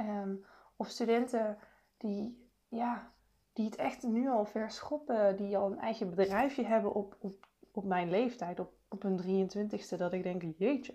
Um, 0.00 0.44
of 0.76 0.88
studenten 0.88 1.58
die, 1.96 2.48
ja, 2.68 3.12
die 3.52 3.64
het 3.64 3.76
echt 3.76 4.02
nu 4.02 4.28
al 4.28 4.44
verschoppen, 4.44 5.36
die 5.36 5.56
al 5.56 5.70
een 5.70 5.78
eigen 5.78 6.10
bedrijfje 6.10 6.64
hebben 6.64 6.94
op, 6.94 7.16
op, 7.20 7.46
op 7.72 7.84
mijn 7.84 8.10
leeftijd, 8.10 8.60
op, 8.60 8.72
op 8.88 9.02
hun 9.02 9.48
23ste, 9.48 9.96
dat 9.96 10.12
ik 10.12 10.22
denk, 10.22 10.42
jeetje, 10.56 10.94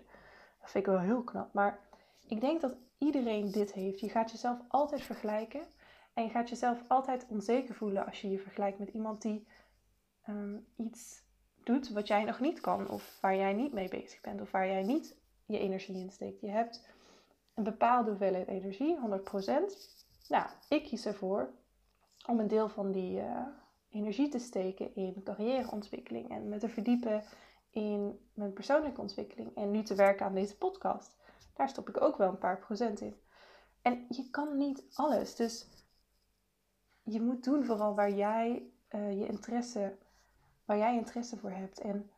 vind 0.70 0.86
ik 0.86 0.92
wel 0.92 1.00
heel 1.00 1.22
knap. 1.22 1.52
Maar 1.52 1.78
ik 2.26 2.40
denk 2.40 2.60
dat 2.60 2.76
iedereen 2.98 3.50
dit 3.50 3.72
heeft. 3.72 4.00
Je 4.00 4.08
gaat 4.08 4.30
jezelf 4.30 4.58
altijd 4.68 5.02
vergelijken. 5.02 5.60
En 6.14 6.24
je 6.24 6.30
gaat 6.30 6.48
jezelf 6.48 6.78
altijd 6.88 7.26
onzeker 7.28 7.74
voelen 7.74 8.06
als 8.06 8.20
je 8.20 8.30
je 8.30 8.38
vergelijkt 8.38 8.78
met 8.78 8.88
iemand 8.88 9.22
die 9.22 9.46
ehm, 10.22 10.56
iets 10.76 11.22
doet 11.64 11.88
wat 11.88 12.06
jij 12.06 12.24
nog 12.24 12.40
niet 12.40 12.60
kan. 12.60 12.88
Of 12.88 13.18
waar 13.20 13.36
jij 13.36 13.52
niet 13.52 13.72
mee 13.72 13.88
bezig 13.88 14.20
bent. 14.20 14.40
Of 14.40 14.50
waar 14.50 14.66
jij 14.66 14.82
niet 14.82 15.16
je 15.44 15.58
energie 15.58 15.96
in 15.96 16.10
steekt. 16.10 16.40
Je 16.40 16.48
hebt 16.48 16.84
een 17.54 17.64
bepaalde 17.64 18.10
hoeveelheid 18.10 18.48
energie, 18.48 18.96
100%. 18.96 19.00
Nou, 20.28 20.46
ik 20.68 20.84
kies 20.84 21.06
ervoor 21.06 21.50
om 22.26 22.40
een 22.40 22.48
deel 22.48 22.68
van 22.68 22.92
die 22.92 23.18
uh, 23.18 23.40
energie 23.90 24.28
te 24.28 24.38
steken 24.38 24.94
in 24.94 25.22
carrièreontwikkeling 25.24 26.30
en 26.30 26.48
me 26.48 26.58
te 26.58 26.68
verdiepen 26.68 27.22
in 27.76 28.18
mijn 28.34 28.52
persoonlijke 28.52 29.00
ontwikkeling 29.00 29.54
en 29.54 29.70
nu 29.70 29.82
te 29.82 29.94
werken 29.94 30.26
aan 30.26 30.34
deze 30.34 30.56
podcast. 30.56 31.16
Daar 31.54 31.68
stop 31.68 31.88
ik 31.88 32.00
ook 32.00 32.16
wel 32.16 32.28
een 32.28 32.38
paar 32.38 32.58
procent 32.58 33.00
in. 33.00 33.16
En 33.82 34.06
je 34.08 34.30
kan 34.30 34.56
niet 34.56 34.84
alles, 34.94 35.34
dus 35.34 35.66
je 37.02 37.20
moet 37.20 37.44
doen 37.44 37.64
vooral 37.64 37.94
waar 37.94 38.10
jij 38.10 38.70
uh, 38.94 39.20
je 39.20 39.26
interesse, 39.26 39.96
waar 40.64 40.78
jij 40.78 40.96
interesse 40.96 41.36
voor 41.36 41.50
hebt 41.50 41.80
en 41.80 42.10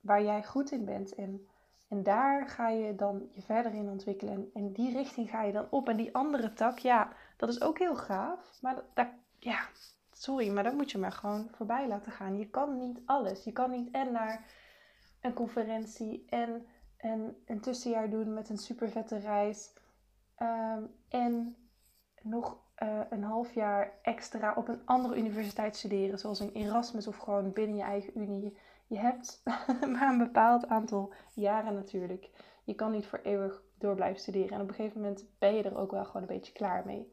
waar 0.00 0.22
jij 0.22 0.44
goed 0.44 0.70
in 0.70 0.84
bent. 0.84 1.14
En, 1.14 1.48
en 1.88 2.02
daar 2.02 2.48
ga 2.48 2.68
je 2.68 2.94
dan 2.94 3.28
je 3.32 3.42
verder 3.42 3.74
in 3.74 3.90
ontwikkelen. 3.90 4.50
En, 4.54 4.72
die 4.72 4.92
richting 4.92 5.30
ga 5.30 5.42
je 5.42 5.52
dan 5.52 5.66
op. 5.70 5.88
En 5.88 5.96
die 5.96 6.14
andere 6.14 6.52
tak, 6.52 6.78
ja, 6.78 7.12
dat 7.36 7.48
is 7.48 7.60
ook 7.60 7.78
heel 7.78 7.96
gaaf. 7.96 8.58
Maar 8.60 8.82
dat 8.94 9.08
ja, 9.38 9.68
sorry, 10.12 10.48
maar 10.48 10.64
dat 10.64 10.74
moet 10.74 10.90
je 10.90 10.98
maar 10.98 11.12
gewoon 11.12 11.48
voorbij 11.52 11.88
laten 11.88 12.12
gaan. 12.12 12.38
Je 12.38 12.50
kan 12.50 12.76
niet 12.76 13.00
alles. 13.04 13.44
Je 13.44 13.52
kan 13.52 13.70
niet 13.70 13.90
en 13.90 14.12
naar 14.12 14.46
een 15.22 15.32
conferentie 15.32 16.24
en, 16.28 16.66
en 16.96 17.36
een 17.46 17.60
tussenjaar 17.60 18.10
doen 18.10 18.34
met 18.34 18.48
een 18.48 18.58
super 18.58 18.90
vette 18.90 19.16
reis. 19.16 19.72
Ehm, 20.36 20.82
en 21.08 21.56
nog 22.22 22.58
uh, 22.82 23.00
een 23.10 23.22
half 23.22 23.54
jaar 23.54 23.92
extra 24.02 24.54
op 24.56 24.68
een 24.68 24.80
andere 24.84 25.16
universiteit 25.16 25.76
studeren, 25.76 26.18
zoals 26.18 26.40
een 26.40 26.52
Erasmus 26.52 27.06
of 27.06 27.16
gewoon 27.16 27.52
binnen 27.52 27.76
je 27.76 27.82
eigen 27.82 28.18
unie. 28.18 28.56
Je 28.86 28.98
hebt 28.98 29.42
maar 29.92 30.08
een 30.08 30.18
bepaald 30.18 30.68
aantal 30.68 31.12
jaren 31.34 31.74
natuurlijk. 31.74 32.30
Je 32.64 32.74
kan 32.74 32.90
niet 32.90 33.06
voor 33.06 33.20
eeuwig 33.22 33.62
door 33.78 33.94
blijven 33.94 34.20
studeren. 34.20 34.50
En 34.50 34.60
op 34.60 34.68
een 34.68 34.74
gegeven 34.74 35.00
moment 35.00 35.24
ben 35.38 35.54
je 35.54 35.62
er 35.62 35.76
ook 35.76 35.90
wel 35.90 36.04
gewoon 36.04 36.22
een 36.22 36.36
beetje 36.36 36.52
klaar 36.52 36.82
mee. 36.86 37.12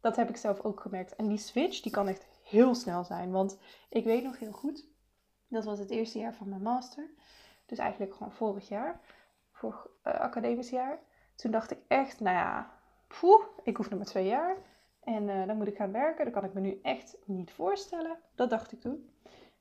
Dat 0.00 0.16
heb 0.16 0.28
ik 0.28 0.36
zelf 0.36 0.60
ook 0.60 0.80
gemerkt. 0.80 1.16
En 1.16 1.28
die 1.28 1.38
switch 1.38 1.80
die 1.80 1.92
kan 1.92 2.08
echt 2.08 2.26
heel 2.42 2.74
snel 2.74 3.04
zijn. 3.04 3.30
Want 3.30 3.58
ik 3.88 4.04
weet 4.04 4.22
nog 4.22 4.38
heel 4.38 4.52
goed, 4.52 4.86
dat 5.48 5.64
was 5.64 5.78
het 5.78 5.90
eerste 5.90 6.18
jaar 6.18 6.34
van 6.34 6.48
mijn 6.48 6.62
master. 6.62 7.10
Dus 7.72 7.80
eigenlijk 7.80 8.14
gewoon 8.14 8.32
vorig 8.32 8.68
jaar, 8.68 9.00
vorig 9.52 9.86
uh, 10.06 10.14
academisch 10.14 10.70
jaar. 10.70 10.98
Toen 11.34 11.50
dacht 11.50 11.70
ik 11.70 11.78
echt, 11.88 12.20
nou 12.20 12.36
ja, 12.36 12.70
poeh, 13.06 13.44
ik 13.62 13.76
hoef 13.76 13.90
nog 13.90 13.98
maar 13.98 14.08
twee 14.08 14.26
jaar. 14.26 14.56
En 15.00 15.28
uh, 15.28 15.46
dan 15.46 15.56
moet 15.56 15.66
ik 15.66 15.76
gaan 15.76 15.92
werken. 15.92 16.24
Dat 16.24 16.34
kan 16.34 16.44
ik 16.44 16.52
me 16.52 16.60
nu 16.60 16.80
echt 16.82 17.16
niet 17.24 17.52
voorstellen. 17.52 18.18
Dat 18.34 18.50
dacht 18.50 18.72
ik 18.72 18.80
toen. 18.80 19.10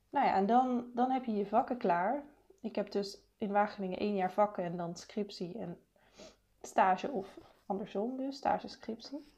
Nou 0.10 0.26
ja, 0.26 0.36
en 0.36 0.46
dan, 0.46 0.86
dan 0.94 1.12
heb 1.12 1.26
je 1.26 1.36
je 1.36 1.46
vakken 1.46 1.78
klaar. 1.78 2.24
Ik 2.62 2.76
heb 2.76 2.92
dus 2.92 3.22
in 3.38 3.52
Wageningen 3.52 4.00
één 4.00 4.16
jaar 4.16 4.32
vakken 4.32 4.64
en 4.64 4.78
dan 4.78 4.96
scriptie 4.96 5.58
en 5.58 5.80
stage 6.62 7.10
of 7.10 7.38
andersom 7.66 8.18
dus, 8.18 8.38
stage 8.38 8.68
scriptie. 8.68 9.32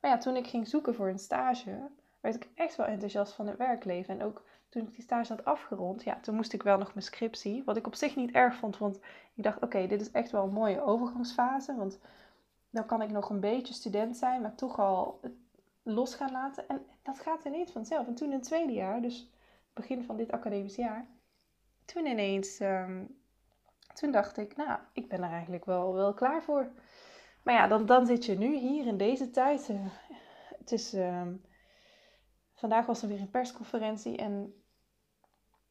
Maar 0.00 0.10
ja, 0.10 0.18
toen 0.18 0.36
ik 0.36 0.46
ging 0.46 0.68
zoeken 0.68 0.94
voor 0.94 1.08
een 1.08 1.18
stage, 1.18 1.88
werd 2.20 2.34
ik 2.34 2.48
echt 2.54 2.76
wel 2.76 2.86
enthousiast 2.86 3.32
van 3.32 3.46
het 3.46 3.56
werkleven. 3.56 4.14
En 4.14 4.26
ook 4.26 4.44
toen 4.74 4.86
ik 4.86 4.94
die 4.94 5.02
stage 5.02 5.32
had 5.32 5.44
afgerond, 5.44 6.02
ja, 6.02 6.20
toen 6.20 6.34
moest 6.34 6.52
ik 6.52 6.62
wel 6.62 6.78
nog 6.78 6.94
mijn 6.94 7.06
scriptie. 7.06 7.64
Wat 7.64 7.76
ik 7.76 7.86
op 7.86 7.94
zich 7.94 8.16
niet 8.16 8.30
erg 8.30 8.54
vond, 8.54 8.78
want 8.78 8.96
ik 9.34 9.42
dacht, 9.42 9.62
oké, 9.62 9.86
dit 9.86 10.00
is 10.00 10.10
echt 10.10 10.30
wel 10.30 10.44
een 10.44 10.52
mooie 10.52 10.82
overgangsfase. 10.82 11.76
Want 11.76 11.98
dan 12.70 12.86
kan 12.86 13.02
ik 13.02 13.10
nog 13.10 13.30
een 13.30 13.40
beetje 13.40 13.74
student 13.74 14.16
zijn, 14.16 14.42
maar 14.42 14.54
toch 14.54 14.78
al 14.78 15.20
los 15.82 16.14
gaan 16.14 16.32
laten. 16.32 16.68
En 16.68 16.86
dat 17.02 17.20
gaat 17.20 17.44
niet 17.44 17.70
vanzelf. 17.70 18.06
En 18.06 18.14
toen 18.14 18.28
in 18.28 18.34
het 18.34 18.42
tweede 18.42 18.72
jaar, 18.72 19.02
dus 19.02 19.30
begin 19.72 20.04
van 20.04 20.16
dit 20.16 20.32
academisch 20.32 20.76
jaar, 20.76 21.06
toen 21.84 22.06
ineens, 22.06 22.60
um, 22.60 23.18
toen 23.94 24.10
dacht 24.10 24.36
ik, 24.36 24.56
nou, 24.56 24.78
ik 24.92 25.08
ben 25.08 25.22
er 25.22 25.30
eigenlijk 25.30 25.64
wel, 25.64 25.94
wel 25.94 26.14
klaar 26.14 26.42
voor. 26.42 26.68
Maar 27.42 27.54
ja, 27.54 27.66
dan, 27.66 27.86
dan 27.86 28.06
zit 28.06 28.24
je 28.24 28.38
nu 28.38 28.56
hier 28.56 28.86
in 28.86 28.96
deze 28.96 29.30
tijd. 29.30 29.68
Uh, 29.68 29.86
het 30.58 30.72
is, 30.72 30.92
um, 30.92 31.44
vandaag 32.54 32.86
was 32.86 33.02
er 33.02 33.08
weer 33.08 33.20
een 33.20 33.30
persconferentie 33.30 34.16
en 34.16 34.63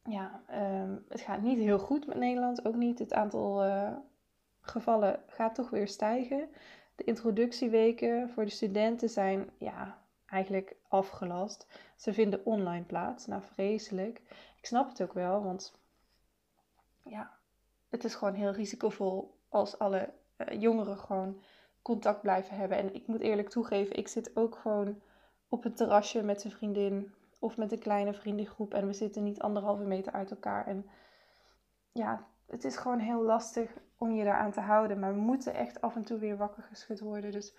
ja, 0.04 0.42
um, 0.82 1.04
het 1.08 1.20
gaat 1.20 1.42
niet 1.42 1.58
heel 1.58 1.78
goed 1.78 2.06
met 2.06 2.16
Nederland. 2.16 2.64
Ook 2.64 2.76
niet. 2.76 2.98
Het 2.98 3.12
aantal 3.12 3.66
uh, 3.66 3.96
gevallen 4.60 5.22
gaat 5.26 5.54
toch 5.54 5.70
weer 5.70 5.88
stijgen. 5.88 6.48
De 6.94 7.04
introductieweken 7.04 8.30
voor 8.30 8.44
de 8.44 8.50
studenten 8.50 9.08
zijn 9.08 9.50
ja, 9.58 9.98
eigenlijk 10.26 10.76
afgelast. 10.88 11.66
Ze 11.96 12.12
vinden 12.12 12.46
online 12.46 12.84
plaats. 12.84 13.26
Nou, 13.26 13.42
vreselijk. 13.42 14.20
Ik 14.58 14.66
snap 14.66 14.88
het 14.88 15.02
ook 15.02 15.12
wel, 15.12 15.42
want 15.42 15.78
ja, 17.04 17.30
het 17.88 18.04
is 18.04 18.14
gewoon 18.14 18.34
heel 18.34 18.52
risicovol 18.52 19.38
als 19.48 19.78
alle 19.78 20.12
uh, 20.38 20.60
jongeren 20.60 20.98
gewoon 20.98 21.40
contact 21.82 22.20
blijven 22.20 22.56
hebben. 22.56 22.78
En 22.78 22.94
ik 22.94 23.06
moet 23.06 23.20
eerlijk 23.20 23.48
toegeven, 23.48 23.96
ik 23.96 24.08
zit 24.08 24.36
ook 24.36 24.56
gewoon 24.56 25.00
op 25.48 25.64
een 25.64 25.74
terrasje 25.74 26.22
met 26.22 26.44
een 26.44 26.50
vriendin 26.50 27.14
of 27.44 27.56
met 27.56 27.72
een 27.72 27.78
kleine 27.78 28.14
vriendengroep 28.14 28.74
en 28.74 28.86
we 28.86 28.92
zitten 28.92 29.22
niet 29.22 29.40
anderhalve 29.40 29.84
meter 29.84 30.12
uit 30.12 30.30
elkaar. 30.30 30.66
En 30.66 30.86
ja, 31.92 32.26
het 32.46 32.64
is 32.64 32.76
gewoon 32.76 32.98
heel 32.98 33.22
lastig 33.22 33.70
om 33.96 34.12
je 34.12 34.24
daaraan 34.24 34.50
te 34.50 34.60
houden. 34.60 34.98
Maar 34.98 35.14
we 35.14 35.20
moeten 35.20 35.54
echt 35.54 35.80
af 35.80 35.96
en 35.96 36.04
toe 36.04 36.18
weer 36.18 36.36
wakker 36.36 36.62
geschud 36.62 37.00
worden. 37.00 37.32
Dus 37.32 37.54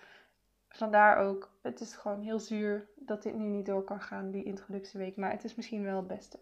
vandaar 0.68 1.16
ook, 1.16 1.58
het 1.62 1.80
is 1.80 1.94
gewoon 1.94 2.20
heel 2.20 2.38
zuur 2.38 2.88
dat 2.96 3.22
dit 3.22 3.34
nu 3.34 3.44
niet 3.44 3.66
door 3.66 3.84
kan 3.84 4.00
gaan, 4.00 4.30
die 4.30 4.44
introductieweek. 4.44 5.16
Maar 5.16 5.30
het 5.30 5.44
is 5.44 5.54
misschien 5.54 5.82
wel 5.82 5.96
het 5.96 6.06
beste. 6.06 6.38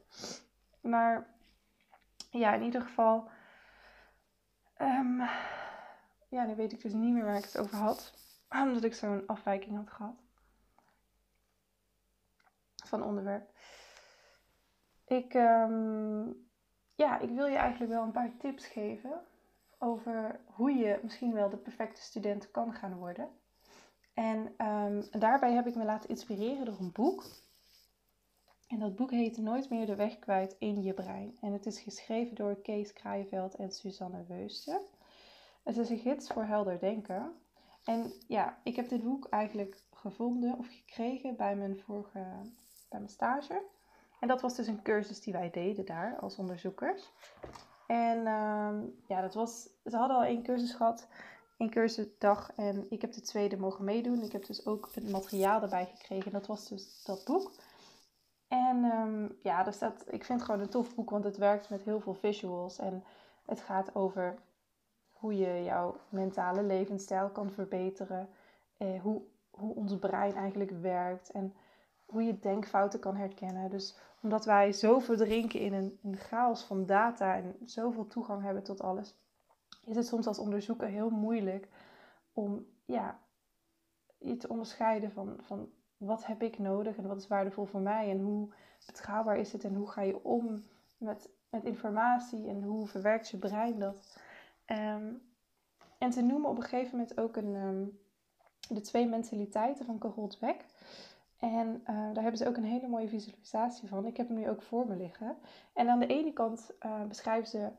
Maar 0.81 1.27
ja, 2.31 2.55
in 2.55 2.63
ieder 2.63 2.81
geval. 2.81 3.29
Um, 4.81 5.23
ja, 6.29 6.45
nu 6.45 6.55
weet 6.55 6.73
ik 6.73 6.83
dus 6.83 6.93
niet 6.93 7.13
meer 7.13 7.25
waar 7.25 7.37
ik 7.37 7.45
het 7.45 7.59
over 7.59 7.77
had. 7.77 8.13
Omdat 8.51 8.85
ik 8.85 8.95
zo'n 8.95 9.27
afwijking 9.27 9.77
had 9.77 9.91
gehad. 9.91 10.24
Van 12.87 13.03
onderwerp. 13.03 13.50
Ik, 15.07 15.35
um, 15.35 16.47
ja, 16.95 17.19
ik 17.19 17.31
wil 17.31 17.47
je 17.47 17.57
eigenlijk 17.57 17.93
wel 17.93 18.03
een 18.03 18.12
paar 18.12 18.37
tips 18.38 18.67
geven 18.67 19.21
over 19.79 20.41
hoe 20.47 20.73
je 20.73 20.99
misschien 21.03 21.33
wel 21.33 21.49
de 21.49 21.57
perfecte 21.57 22.03
student 22.03 22.50
kan 22.50 22.73
gaan 22.73 22.97
worden. 22.97 23.29
En 24.14 24.67
um, 24.67 25.05
daarbij 25.11 25.53
heb 25.53 25.67
ik 25.67 25.75
me 25.75 25.85
laten 25.85 26.09
inspireren 26.09 26.64
door 26.64 26.79
een 26.79 26.93
boek. 26.93 27.25
En 28.69 28.79
dat 28.79 28.97
boek 28.97 29.11
heet 29.11 29.38
Nooit 29.38 29.71
meer 29.71 29.87
de 29.87 29.95
weg 29.95 30.19
kwijt 30.19 30.57
in 30.59 30.83
je 30.83 30.95
brein. 30.95 31.37
En 31.41 31.53
het 31.53 31.67
is 31.67 31.81
geschreven 31.81 32.35
door 32.35 32.61
Kees 32.61 32.93
Kraaienveld 32.93 33.55
en 33.55 33.71
Suzanne 33.71 34.25
Weusten. 34.29 34.81
Het 35.62 35.76
is 35.76 35.91
een 35.91 35.99
gids 35.99 36.29
voor 36.29 36.45
helder 36.45 36.79
denken. 36.79 37.33
En 37.85 38.12
ja, 38.29 38.59
ik 38.62 38.76
heb 38.76 38.88
dit 38.88 39.03
boek 39.03 39.26
eigenlijk 39.29 39.83
gevonden 39.93 40.59
of 40.59 40.67
gekregen 40.69 41.37
bij 41.37 41.57
mijn 41.57 41.79
vorige 41.79 42.25
bij 42.95 43.03
mijn 43.03 43.13
stage. 43.13 43.63
En 44.21 44.29
dat 44.29 44.41
was 44.41 44.55
dus 44.55 44.67
een 44.67 44.83
cursus 44.83 45.21
die 45.21 45.33
wij 45.33 45.51
deden 45.51 45.85
daar 45.85 46.17
als 46.21 46.37
onderzoekers. 46.37 47.13
En 47.87 48.19
uh, 48.19 48.71
ja, 49.07 49.21
dat 49.21 49.35
was, 49.35 49.69
ze 49.85 49.97
hadden 49.97 50.17
al 50.17 50.25
één 50.25 50.43
cursus 50.43 50.75
gehad, 50.75 51.07
één 51.57 51.71
cursusdag. 51.71 52.53
En 52.57 52.87
ik 52.91 53.01
heb 53.01 53.13
de 53.13 53.21
tweede 53.21 53.57
mogen 53.57 53.85
meedoen. 53.85 54.23
Ik 54.23 54.33
heb 54.33 54.47
dus 54.47 54.67
ook 54.67 54.91
het 54.95 55.11
materiaal 55.11 55.63
erbij 55.63 55.87
gekregen. 55.97 56.33
Dat 56.33 56.47
was 56.47 56.69
dus 56.69 57.05
dat 57.05 57.25
boek. 57.25 57.53
En 58.49 58.85
um, 58.85 59.39
ja, 59.43 59.63
dus 59.63 59.79
dat, 59.79 60.05
ik 60.07 60.25
vind 60.25 60.39
het 60.39 60.49
gewoon 60.49 60.61
een 60.61 60.71
tof 60.71 60.95
boek, 60.95 61.11
want 61.11 61.25
het 61.25 61.37
werkt 61.37 61.71
met 61.71 61.83
heel 61.83 62.01
veel 62.01 62.15
visuals. 62.15 62.79
En 62.79 63.05
het 63.47 63.61
gaat 63.61 63.95
over 63.95 64.35
hoe 65.13 65.37
je 65.37 65.63
jouw 65.65 65.97
mentale 66.09 66.63
levensstijl 66.63 67.29
kan 67.29 67.51
verbeteren. 67.51 68.29
Eh, 68.77 69.01
hoe, 69.03 69.23
hoe 69.51 69.75
ons 69.75 69.99
brein 69.99 70.35
eigenlijk 70.35 70.71
werkt. 70.71 71.31
En 71.31 71.55
hoe 72.06 72.23
je 72.23 72.38
denkfouten 72.38 73.00
kan 73.00 73.16
herkennen. 73.16 73.70
Dus 73.70 73.96
omdat 74.23 74.44
wij 74.44 74.73
zo 74.73 74.99
verdrinken 74.99 75.61
in 75.61 75.73
een, 75.73 76.16
chaos 76.16 76.64
van 76.64 76.87
data 76.87 77.37
en 77.37 77.56
zoveel 77.64 78.06
toegang 78.06 78.42
hebben 78.42 78.62
tot 78.62 78.80
alles, 78.80 79.14
is 79.84 79.96
het 79.96 80.06
soms 80.06 80.26
als 80.26 80.38
onderzoeker 80.38 80.88
heel 80.88 81.11
moeilijk 81.11 81.68
om 82.32 82.66
ja, 82.84 83.18
je 84.18 84.37
te 84.37 84.49
onderscheiden 84.49 85.12
van, 85.12 85.37
van 85.40 85.70
wat 85.96 86.26
heb 86.26 86.42
ik 86.42 86.58
nodig 86.58 86.96
en 86.96 87.06
wat 87.06 87.16
is 87.16 87.28
waardevol 87.28 87.64
voor 87.64 87.80
mij 87.80 88.11
en 88.11 88.20
hoe 88.20 88.49
betrouwbaar 88.87 89.38
is 89.38 89.52
het 89.52 89.64
en 89.64 89.75
hoe 89.75 89.90
ga 89.90 90.02
je 90.02 90.25
om 90.25 90.64
met, 90.99 91.28
met 91.50 91.64
informatie 91.64 92.49
en 92.49 92.62
hoe 92.62 92.87
verwerkt 92.87 93.28
je 93.28 93.37
brein 93.37 93.78
dat. 93.78 94.18
Um, 94.66 95.23
en 95.99 96.11
te 96.11 96.23
noemen 96.23 96.50
op 96.50 96.56
een 96.56 96.62
gegeven 96.62 96.99
moment 96.99 97.20
ook 97.20 97.37
een, 97.37 97.54
um, 97.54 97.99
de 98.68 98.80
twee 98.80 99.06
mentaliteiten 99.06 99.84
van 99.84 99.99
Carol 99.99 100.28
Dweck. 100.28 100.64
En 101.53 101.81
uh, 101.81 101.87
daar 101.87 102.23
hebben 102.23 102.37
ze 102.37 102.49
ook 102.49 102.57
een 102.57 102.65
hele 102.65 102.89
mooie 102.89 103.09
visualisatie 103.09 103.89
van. 103.89 104.07
Ik 104.07 104.17
heb 104.17 104.29
hem 104.29 104.37
nu 104.37 104.49
ook 104.49 104.63
voor 104.63 104.87
me 104.87 104.97
liggen. 104.97 105.37
En 105.75 105.89
aan 105.89 105.99
de 105.99 106.07
ene 106.07 106.33
kant 106.33 106.71
uh, 106.87 107.03
beschrijven 107.03 107.49
ze 107.49 107.71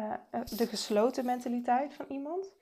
uh, 0.00 0.14
de 0.56 0.66
gesloten 0.66 1.24
mentaliteit 1.24 1.94
van 1.94 2.06
iemand. 2.08 2.54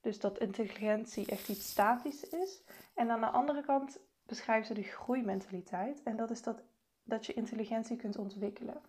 Dus 0.00 0.20
dat 0.20 0.38
intelligentie 0.38 1.26
echt 1.26 1.48
iets 1.48 1.70
statisch 1.70 2.28
is. 2.28 2.62
En 2.94 3.10
aan 3.10 3.20
de 3.20 3.26
andere 3.26 3.62
kant 3.62 4.00
beschrijven 4.26 4.66
ze 4.66 4.74
de 4.74 4.82
groeimentaliteit. 4.82 6.02
En 6.02 6.16
dat 6.16 6.30
is 6.30 6.42
dat, 6.42 6.62
dat 7.04 7.26
je 7.26 7.32
intelligentie 7.32 7.96
kunt 7.96 8.18
ontwikkelen. 8.18 8.80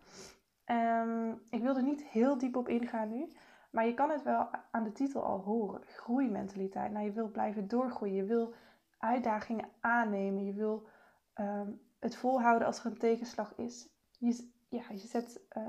Um, 0.65 1.41
ik 1.49 1.61
wil 1.61 1.75
er 1.75 1.83
niet 1.83 2.03
heel 2.03 2.37
diep 2.37 2.55
op 2.55 2.69
ingaan 2.69 3.09
nu. 3.09 3.31
Maar 3.71 3.85
je 3.85 3.93
kan 3.93 4.09
het 4.09 4.23
wel 4.23 4.49
aan 4.71 4.83
de 4.83 4.91
titel 4.91 5.23
al 5.23 5.39
horen. 5.39 5.81
Groeimentaliteit. 5.85 6.91
Nou, 6.91 7.05
je 7.05 7.11
wil 7.11 7.31
blijven 7.31 7.67
doorgroeien. 7.67 8.15
Je 8.15 8.23
wil 8.23 8.53
uitdagingen 8.97 9.69
aannemen. 9.79 10.45
Je 10.45 10.53
wil 10.53 10.87
ehm, 11.33 11.71
het 11.99 12.15
volhouden 12.15 12.67
als 12.67 12.79
er 12.79 12.85
een 12.85 12.97
tegenslag 12.97 13.55
is. 13.55 13.87
Je, 14.17 14.51
ja, 14.69 14.83
je, 14.89 15.07
zet, 15.07 15.41
uh, 15.57 15.67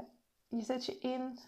je 0.49 0.63
zet 0.63 0.87
je 0.87 0.99
in 0.99 1.39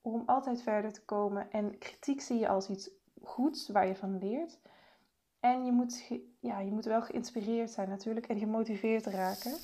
om 0.00 0.22
altijd 0.26 0.62
verder 0.62 0.92
te 0.92 1.04
komen. 1.04 1.50
En 1.50 1.78
kritiek 1.78 2.20
zie 2.20 2.38
je 2.38 2.48
als 2.48 2.68
iets 2.68 2.90
goeds 3.22 3.68
waar 3.68 3.86
je 3.86 3.96
van 3.96 4.18
leert. 4.18 4.58
En 5.40 5.64
je 5.64 5.72
moet, 5.72 6.10
ja, 6.40 6.60
je 6.60 6.70
moet 6.70 6.84
wel 6.84 7.02
geïnspireerd 7.02 7.70
zijn 7.70 7.88
natuurlijk 7.88 8.26
en 8.26 8.38
gemotiveerd 8.38 9.06
raken. 9.06 9.56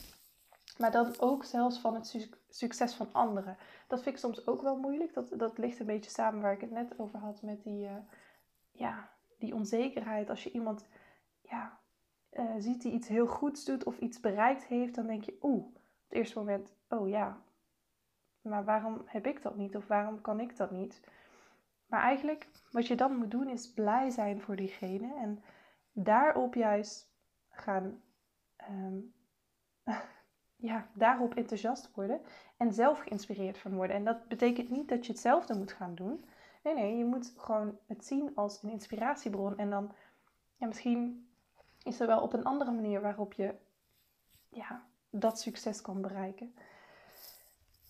Maar 0.79 0.91
dan 0.91 1.15
ook 1.19 1.45
zelfs 1.45 1.79
van 1.79 1.95
het 1.95 2.29
succes 2.49 2.95
van 2.95 3.13
anderen. 3.13 3.57
Dat 3.89 4.03
vind 4.03 4.15
ik 4.15 4.21
soms 4.21 4.47
ook 4.47 4.63
wel 4.63 4.77
moeilijk. 4.77 5.15
Dat, 5.15 5.33
dat 5.37 5.59
ligt 5.59 5.81
een 5.81 5.87
beetje 5.87 6.11
samen 6.11 6.41
waar 6.41 6.53
ik 6.53 6.61
het 6.61 6.71
net 6.71 6.99
over 6.99 7.19
had 7.19 7.43
met 7.43 7.63
die, 7.63 7.85
uh, 7.85 7.97
ja, 8.71 9.11
die 9.39 9.55
onzekerheid. 9.55 10.31
Als 10.31 10.45
je 10.45 10.51
iemand 10.51 10.87
ja, 11.43 11.80
uh, 12.33 12.55
ziet 12.59 12.83
die 12.83 12.93
iets 12.93 13.09
heel 13.09 13.27
goeds 13.27 13.65
doet 13.65 13.85
of 13.85 13.99
iets 13.99 14.21
bereikt 14.21 14.65
heeft, 14.65 14.95
dan 14.95 15.07
denk 15.07 15.25
je, 15.25 15.39
oeh, 15.43 15.65
op 15.65 15.75
het 16.09 16.13
eerste 16.13 16.39
moment, 16.39 16.75
oh 16.89 17.09
ja, 17.09 17.43
maar 18.43 18.65
waarom 18.65 19.03
heb 19.05 19.27
ik 19.27 19.43
dat 19.43 19.57
niet 19.57 19.77
of 19.77 19.87
waarom 19.87 20.21
kan 20.21 20.41
ik 20.41 20.57
dat 20.57 20.71
niet? 20.71 21.01
Maar 21.87 22.03
eigenlijk, 22.03 22.49
wat 22.71 22.87
je 22.87 22.95
dan 22.95 23.17
moet 23.17 23.31
doen, 23.31 23.49
is 23.49 23.73
blij 23.73 24.11
zijn 24.11 24.41
voor 24.41 24.57
diegene 24.57 25.15
en 25.15 25.43
daarop 25.93 26.55
juist 26.55 27.13
gaan, 27.51 28.03
um, 28.71 29.15
ja, 30.71 30.87
daarop 30.95 31.35
enthousiast 31.35 31.95
worden 31.95 32.21
en 32.57 32.73
zelf 32.73 32.99
geïnspireerd 32.99 33.59
van 33.59 33.75
worden. 33.75 33.97
En 33.97 34.05
dat 34.05 34.29
betekent 34.29 34.71
niet 34.71 34.89
dat 34.89 35.07
je 35.07 35.13
hetzelfde 35.13 35.55
moet 35.55 35.73
gaan 35.73 35.95
doen. 35.95 36.25
Nee, 36.63 36.75
nee, 36.75 36.97
je 36.97 37.05
moet 37.05 37.35
gewoon 37.37 37.79
het 37.87 38.05
zien 38.05 38.35
als 38.35 38.63
een 38.63 38.71
inspiratiebron 38.71 39.59
en 39.59 39.71
dan, 39.71 39.93
ja, 40.57 40.67
misschien 40.67 41.30
is 41.83 42.01
er 42.01 42.07
wel 42.07 42.21
op 42.21 42.33
een 42.33 42.45
andere 42.45 42.71
manier 42.71 43.01
waarop 43.01 43.33
je 43.33 43.55
ja, 44.49 44.85
dat 45.11 45.41
succes 45.41 45.81
kan 45.81 46.01
bereiken. 46.01 46.55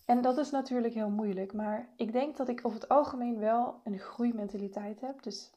En 0.05 0.21
dat 0.21 0.37
is 0.37 0.51
natuurlijk 0.51 0.93
heel 0.93 1.09
moeilijk, 1.09 1.53
maar 1.53 1.89
ik 1.95 2.11
denk 2.11 2.37
dat 2.37 2.49
ik 2.49 2.65
over 2.65 2.79
het 2.79 2.89
algemeen 2.89 3.39
wel 3.39 3.81
een 3.83 3.99
groeimentaliteit 3.99 5.01
heb. 5.01 5.23
Dus 5.23 5.51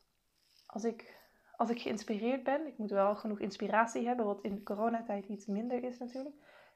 als 0.67 0.85
ik, 0.85 1.19
als 1.57 1.71
ik 1.71 1.81
geïnspireerd 1.81 2.43
ben, 2.43 2.67
ik 2.67 2.79
moet 2.79 2.91
wel 2.91 3.17
genoeg 3.17 3.39
inspiratie 3.39 4.07
hebben, 4.07 4.27
wat 4.27 4.43
in 4.43 4.55
de 4.55 4.63
coronatijd 4.63 5.27
iets 5.27 5.47
minder 5.47 5.85
is 5.85 5.99
natuurlijk, 5.99 6.35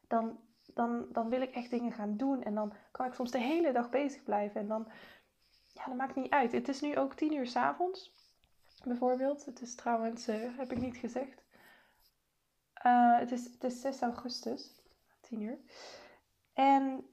dan, 0.09 0.39
dan, 0.75 1.07
dan 1.13 1.29
wil 1.29 1.41
ik 1.41 1.55
echt 1.55 1.71
dingen 1.71 1.93
gaan 1.93 2.17
doen. 2.17 2.43
En 2.43 2.55
dan 2.55 2.73
kan 2.91 3.07
ik 3.07 3.15
soms 3.15 3.31
de 3.31 3.41
hele 3.41 3.73
dag 3.73 3.91
bezig 3.91 4.23
blijven. 4.23 4.61
En 4.61 4.69
dan, 4.69 4.89
ja, 5.73 5.85
dat 5.85 5.97
maakt 5.97 6.17
niet 6.17 6.31
uit. 6.31 6.53
Het 6.53 6.69
is 6.69 6.81
nu 6.81 6.97
ook 6.97 7.15
tien 7.15 7.35
uur 7.35 7.47
s 7.47 7.57
avonds, 7.57 8.13
bijvoorbeeld. 8.85 9.45
Het 9.45 9.61
is 9.61 9.75
trouwens, 9.75 10.29
uh, 10.29 10.59
heb 10.59 10.73
ik 10.73 10.81
niet 10.81 10.97
gezegd. 10.97 11.45
Uh, 12.87 13.19
het, 13.19 13.33
is, 13.33 13.45
het 13.45 13.65
is 13.65 13.81
6 13.81 14.01
augustus, 14.01 14.71
10 15.21 15.41
uur. 15.41 15.59
En 16.53 17.07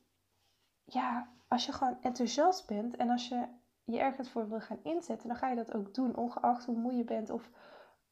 ja, 0.84 1.30
als 1.48 1.66
je 1.66 1.72
gewoon 1.72 1.98
enthousiast 2.02 2.68
bent 2.68 2.96
en 2.96 3.10
als 3.10 3.28
je 3.28 3.48
je 3.84 4.00
ergens 4.00 4.30
voor 4.30 4.50
wil 4.50 4.62
gaan 4.62 4.80
inzetten, 4.84 5.28
dan 5.28 5.38
ga 5.38 5.50
je 5.50 5.56
dat 5.56 5.74
ook 5.74 5.94
doen, 5.94 6.16
ongeacht 6.16 6.66
hoe 6.66 6.78
moe 6.78 6.96
je 6.96 7.04
bent 7.04 7.30
of 7.30 7.50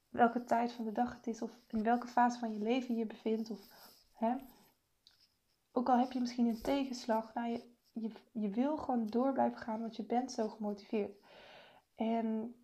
welke 0.10 0.44
tijd 0.44 0.72
van 0.72 0.86
de 0.86 0.92
dag 0.92 1.14
het 1.14 1.28
is 1.28 1.42
of 1.42 1.52
in 1.68 1.84
welke 1.84 2.08
fase 2.08 2.40
van 2.40 2.54
je 2.54 2.60
leven 2.60 2.96
je 2.96 3.06
bevindt. 3.06 3.50
Of, 3.50 3.60
hè. 4.14 4.36
Ook 5.72 5.90
al 5.90 5.98
heb 5.98 6.12
je 6.12 6.20
misschien 6.20 6.48
een 6.48 6.62
tegenslag, 6.62 7.34
nou, 7.34 7.50
je, 7.52 7.64
je, 7.92 8.12
je 8.32 8.50
wil 8.50 8.78
gewoon 8.78 9.08
door 9.08 9.34
blijven 9.34 9.58
gaan, 9.58 9.82
want 9.82 9.96
je 9.96 10.04
bent 10.04 10.32
zo 10.32 10.50
gemotiveerd. 10.50 11.18
En 11.96 12.56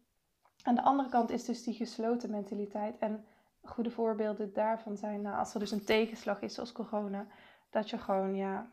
aan 0.63 0.75
de 0.75 0.81
andere 0.81 1.09
kant 1.09 1.29
is 1.29 1.45
dus 1.45 1.63
die 1.63 1.73
gesloten 1.73 2.29
mentaliteit. 2.29 2.97
En 2.97 3.25
goede 3.69 3.91
voorbeelden 3.91 4.53
daarvan 4.53 4.97
zijn, 4.97 5.21
nou, 5.21 5.37
als 5.37 5.53
er 5.53 5.59
dus 5.59 5.71
een 5.71 5.85
tegenslag 5.85 6.41
is 6.41 6.53
zoals 6.53 6.71
corona, 6.71 7.27
dat 7.69 7.89
je 7.89 7.97
gewoon, 7.97 8.35
ja, 8.35 8.71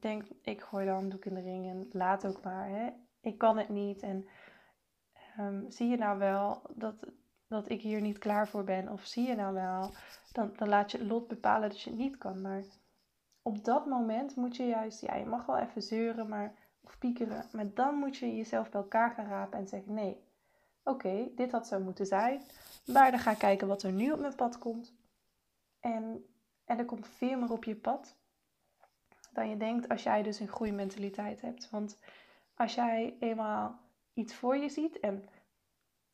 denkt, 0.00 0.30
ik 0.42 0.60
gooi 0.60 0.86
dan 0.86 1.08
doek 1.08 1.24
in 1.24 1.34
de 1.34 1.40
ring 1.40 1.68
en 1.68 1.88
laat 1.90 2.26
ook 2.26 2.42
maar, 2.42 2.68
hè. 2.68 2.90
Ik 3.20 3.38
kan 3.38 3.58
het 3.58 3.68
niet 3.68 4.02
en 4.02 4.28
um, 5.38 5.70
zie 5.70 5.88
je 5.88 5.96
nou 5.96 6.18
wel 6.18 6.62
dat, 6.74 6.94
dat 7.48 7.70
ik 7.70 7.80
hier 7.80 8.00
niet 8.00 8.18
klaar 8.18 8.48
voor 8.48 8.64
ben? 8.64 8.88
Of 8.88 9.04
zie 9.04 9.26
je 9.26 9.34
nou 9.34 9.54
wel, 9.54 9.94
dan, 10.32 10.52
dan 10.56 10.68
laat 10.68 10.90
je 10.90 10.98
het 10.98 11.06
lot 11.06 11.28
bepalen 11.28 11.68
dat 11.68 11.80
je 11.80 11.90
het 11.90 11.98
niet 11.98 12.18
kan. 12.18 12.40
Maar 12.40 12.62
op 13.42 13.64
dat 13.64 13.86
moment 13.86 14.36
moet 14.36 14.56
je 14.56 14.66
juist, 14.66 15.00
ja, 15.00 15.14
je 15.14 15.26
mag 15.26 15.46
wel 15.46 15.58
even 15.58 15.82
zeuren, 15.82 16.28
maar, 16.28 16.54
of 16.80 16.98
piekeren, 16.98 17.44
maar 17.52 17.74
dan 17.74 17.94
moet 17.94 18.16
je 18.16 18.36
jezelf 18.36 18.70
bij 18.70 18.80
elkaar 18.80 19.10
gaan 19.10 19.28
rapen 19.28 19.58
en 19.58 19.68
zeggen, 19.68 19.94
nee, 19.94 20.27
oké, 20.88 21.28
dit 21.34 21.50
had 21.50 21.66
zo 21.66 21.80
moeten 21.80 22.06
zijn. 22.06 22.42
Maar 22.86 23.10
dan 23.10 23.20
ga 23.20 23.30
ik 23.30 23.38
kijken 23.38 23.68
wat 23.68 23.82
er 23.82 23.92
nu 23.92 24.12
op 24.12 24.20
mijn 24.20 24.34
pad 24.34 24.58
komt. 24.58 24.94
En, 25.80 26.24
en 26.64 26.78
er 26.78 26.84
komt 26.84 27.08
veel 27.08 27.38
meer 27.38 27.52
op 27.52 27.64
je 27.64 27.76
pad 27.76 28.16
dan 29.38 29.48
je 29.48 29.56
denkt 29.56 29.88
als 29.88 30.02
jij 30.02 30.22
dus 30.22 30.40
een 30.40 30.48
groeimentaliteit 30.48 31.40
hebt. 31.40 31.70
Want 31.70 31.98
als 32.54 32.74
jij 32.74 33.16
eenmaal 33.20 33.78
iets 34.14 34.34
voor 34.34 34.56
je 34.56 34.68
ziet 34.68 35.00
en, 35.00 35.24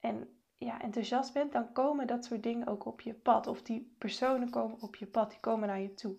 en 0.00 0.28
ja, 0.54 0.80
enthousiast 0.80 1.32
bent, 1.32 1.52
dan 1.52 1.72
komen 1.72 2.06
dat 2.06 2.24
soort 2.24 2.42
dingen 2.42 2.66
ook 2.66 2.84
op 2.84 3.00
je 3.00 3.14
pad. 3.14 3.46
Of 3.46 3.62
die 3.62 3.94
personen 3.98 4.50
komen 4.50 4.80
op 4.80 4.96
je 4.96 5.06
pad, 5.06 5.30
die 5.30 5.40
komen 5.40 5.68
naar 5.68 5.80
je 5.80 5.94
toe. 5.94 6.16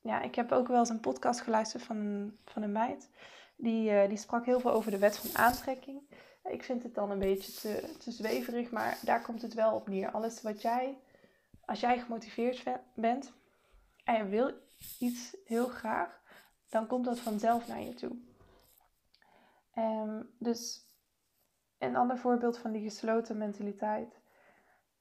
Ja, 0.00 0.20
ik 0.20 0.34
heb 0.34 0.52
ook 0.52 0.68
wel 0.68 0.78
eens 0.78 0.88
een 0.88 1.00
podcast 1.00 1.40
geluisterd 1.40 1.82
van, 1.82 2.32
van 2.44 2.62
een 2.62 2.72
meid. 2.72 3.10
Die, 3.56 3.90
uh, 3.90 4.08
die 4.08 4.16
sprak 4.16 4.44
heel 4.44 4.60
veel 4.60 4.72
over 4.72 4.90
de 4.90 4.98
wet 4.98 5.18
van 5.18 5.40
aantrekking. 5.40 6.00
Ik 6.50 6.62
vind 6.62 6.82
het 6.82 6.94
dan 6.94 7.10
een 7.10 7.18
beetje 7.18 7.52
te, 7.52 7.94
te 7.98 8.10
zweverig, 8.10 8.70
maar 8.70 8.98
daar 9.04 9.22
komt 9.22 9.42
het 9.42 9.54
wel 9.54 9.74
op 9.74 9.88
neer. 9.88 10.10
Alles 10.10 10.42
wat 10.42 10.62
jij, 10.62 10.98
als 11.64 11.80
jij 11.80 11.98
gemotiveerd 11.98 12.62
bent 12.94 13.32
en 14.04 14.16
je 14.16 14.24
wil 14.24 14.52
iets 14.98 15.36
heel 15.44 15.68
graag, 15.68 16.20
dan 16.68 16.86
komt 16.86 17.04
dat 17.04 17.18
vanzelf 17.18 17.68
naar 17.68 17.82
je 17.82 17.94
toe. 17.94 18.16
Um, 19.76 20.34
dus 20.38 20.86
een 21.78 21.96
ander 21.96 22.18
voorbeeld 22.18 22.58
van 22.58 22.72
die 22.72 22.82
gesloten 22.82 23.38
mentaliteit 23.38 24.20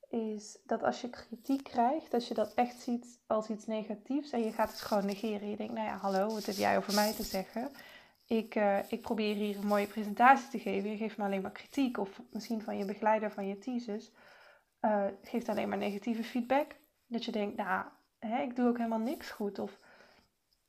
is 0.10 0.58
dat 0.66 0.84
als 0.84 1.02
je 1.02 1.10
kritiek 1.10 1.64
krijgt, 1.64 2.12
dat 2.12 2.28
je 2.28 2.34
dat 2.34 2.54
echt 2.54 2.82
ziet 2.82 3.20
als 3.28 3.50
iets 3.50 3.66
negatiefs 3.66 4.32
en 4.32 4.44
je 4.44 4.52
gaat 4.52 4.70
het 4.70 4.82
gewoon 4.82 5.06
negeren. 5.06 5.50
Je 5.50 5.58
denkt, 5.58 5.74
nou 5.74 5.88
ja, 5.88 5.98
hallo, 5.98 6.28
wat 6.28 6.46
heb 6.46 6.56
jij 6.56 6.78
over 6.78 6.94
mij 6.94 7.14
te 7.14 7.24
zeggen? 7.24 7.72
Ik, 8.28 8.56
uh, 8.56 8.92
ik 8.92 9.02
probeer 9.02 9.36
hier 9.36 9.58
een 9.58 9.68
mooie 9.68 9.88
presentatie 9.88 10.50
te 10.50 10.60
geven. 10.60 10.90
Je 10.90 10.98
geeft 10.98 11.18
me 11.18 11.24
alleen 11.24 11.42
maar 11.42 11.52
kritiek. 11.52 11.98
Of 11.98 12.22
misschien 12.32 12.62
van 12.62 12.78
je 12.78 12.86
begeleider 12.86 13.32
van 13.32 13.48
je 13.48 13.58
thesis. 13.58 14.12
Uh, 14.82 15.06
geeft 15.24 15.50
alleen 15.50 15.70
maar 15.70 15.78
negatieve 15.78 16.24
feedback. 16.24 16.76
Dat 17.08 17.26
je 17.26 17.32
denkt, 17.32 17.58
nou, 17.58 17.86
hè, 18.20 18.42
ik 18.42 18.56
doe 18.56 18.68
ook 18.68 18.78
helemaal 18.78 19.00
niks 19.00 19.30
goed. 19.30 19.60
Of, 19.60 19.78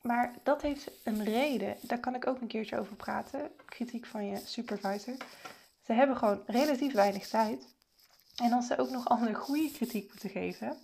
maar 0.02 0.34
dat 0.42 0.62
heeft 0.62 0.90
een 1.04 1.24
reden. 1.24 1.76
Daar 1.82 2.00
kan 2.00 2.14
ik 2.14 2.26
ook 2.26 2.40
een 2.40 2.46
keertje 2.46 2.78
over 2.78 2.96
praten. 2.96 3.50
Kritiek 3.64 4.06
van 4.06 4.26
je 4.26 4.36
supervisor. 4.44 5.16
Ze 5.82 5.92
hebben 5.92 6.16
gewoon 6.16 6.42
relatief 6.46 6.92
weinig 6.92 7.28
tijd. 7.28 7.76
En 8.36 8.52
als 8.52 8.66
ze 8.66 8.78
ook 8.78 8.90
nog 8.90 9.20
een 9.20 9.34
goede 9.34 9.70
kritiek 9.70 10.08
moeten 10.08 10.30
geven. 10.30 10.76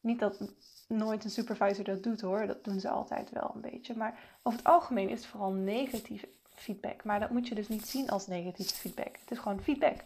Niet 0.00 0.18
dat 0.18 0.40
nooit 0.88 1.24
een 1.24 1.30
supervisor 1.30 1.84
dat 1.84 2.02
doet 2.02 2.20
hoor. 2.20 2.46
Dat 2.46 2.64
doen 2.64 2.80
ze 2.80 2.88
altijd 2.88 3.30
wel 3.30 3.50
een 3.54 3.60
beetje. 3.60 3.96
Maar 3.96 4.38
over 4.42 4.58
het 4.58 4.68
algemeen 4.68 5.08
is 5.08 5.18
het 5.18 5.28
vooral 5.28 5.52
negatieve 5.52 6.28
feedback. 6.54 7.04
Maar 7.04 7.20
dat 7.20 7.30
moet 7.30 7.48
je 7.48 7.54
dus 7.54 7.68
niet 7.68 7.86
zien 7.86 8.10
als 8.10 8.26
negatieve 8.26 8.74
feedback. 8.74 9.16
Het 9.20 9.30
is 9.30 9.38
gewoon 9.38 9.62
feedback. 9.62 10.04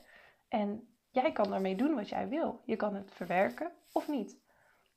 En 0.49 0.88
jij 1.11 1.33
kan 1.33 1.51
daarmee 1.51 1.77
doen 1.77 1.95
wat 1.95 2.09
jij 2.09 2.29
wil. 2.29 2.62
Je 2.64 2.77
kan 2.77 2.95
het 2.95 3.11
verwerken 3.12 3.73
of 3.93 4.09
niet. 4.09 4.37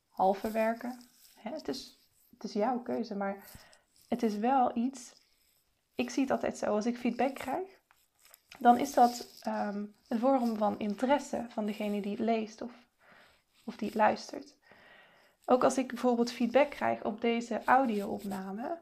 Half 0.09 0.37
verwerken. 0.37 0.99
Hè? 1.35 1.51
Het, 1.51 1.67
is, 1.67 1.99
het 2.29 2.43
is 2.43 2.53
jouw 2.53 2.79
keuze. 2.79 3.15
Maar 3.15 3.45
het 4.07 4.23
is 4.23 4.37
wel 4.37 4.77
iets. 4.77 5.13
Ik 5.95 6.09
zie 6.09 6.21
het 6.21 6.31
altijd 6.31 6.57
zo. 6.57 6.65
Als 6.65 6.85
ik 6.85 6.97
feedback 6.97 7.35
krijg, 7.35 7.79
dan 8.59 8.77
is 8.77 8.93
dat 8.93 9.41
um, 9.47 9.95
een 10.07 10.19
vorm 10.19 10.57
van 10.57 10.79
interesse 10.79 11.45
van 11.49 11.65
degene 11.65 12.01
die 12.01 12.11
het 12.11 12.19
leest 12.19 12.61
of, 12.61 12.71
of 13.63 13.75
die 13.75 13.87
het 13.87 13.97
luistert. 13.97 14.55
Ook 15.45 15.63
als 15.63 15.77
ik 15.77 15.87
bijvoorbeeld 15.87 16.31
feedback 16.31 16.69
krijg 16.69 17.03
op 17.03 17.21
deze 17.21 17.61
audio-opname. 17.65 18.81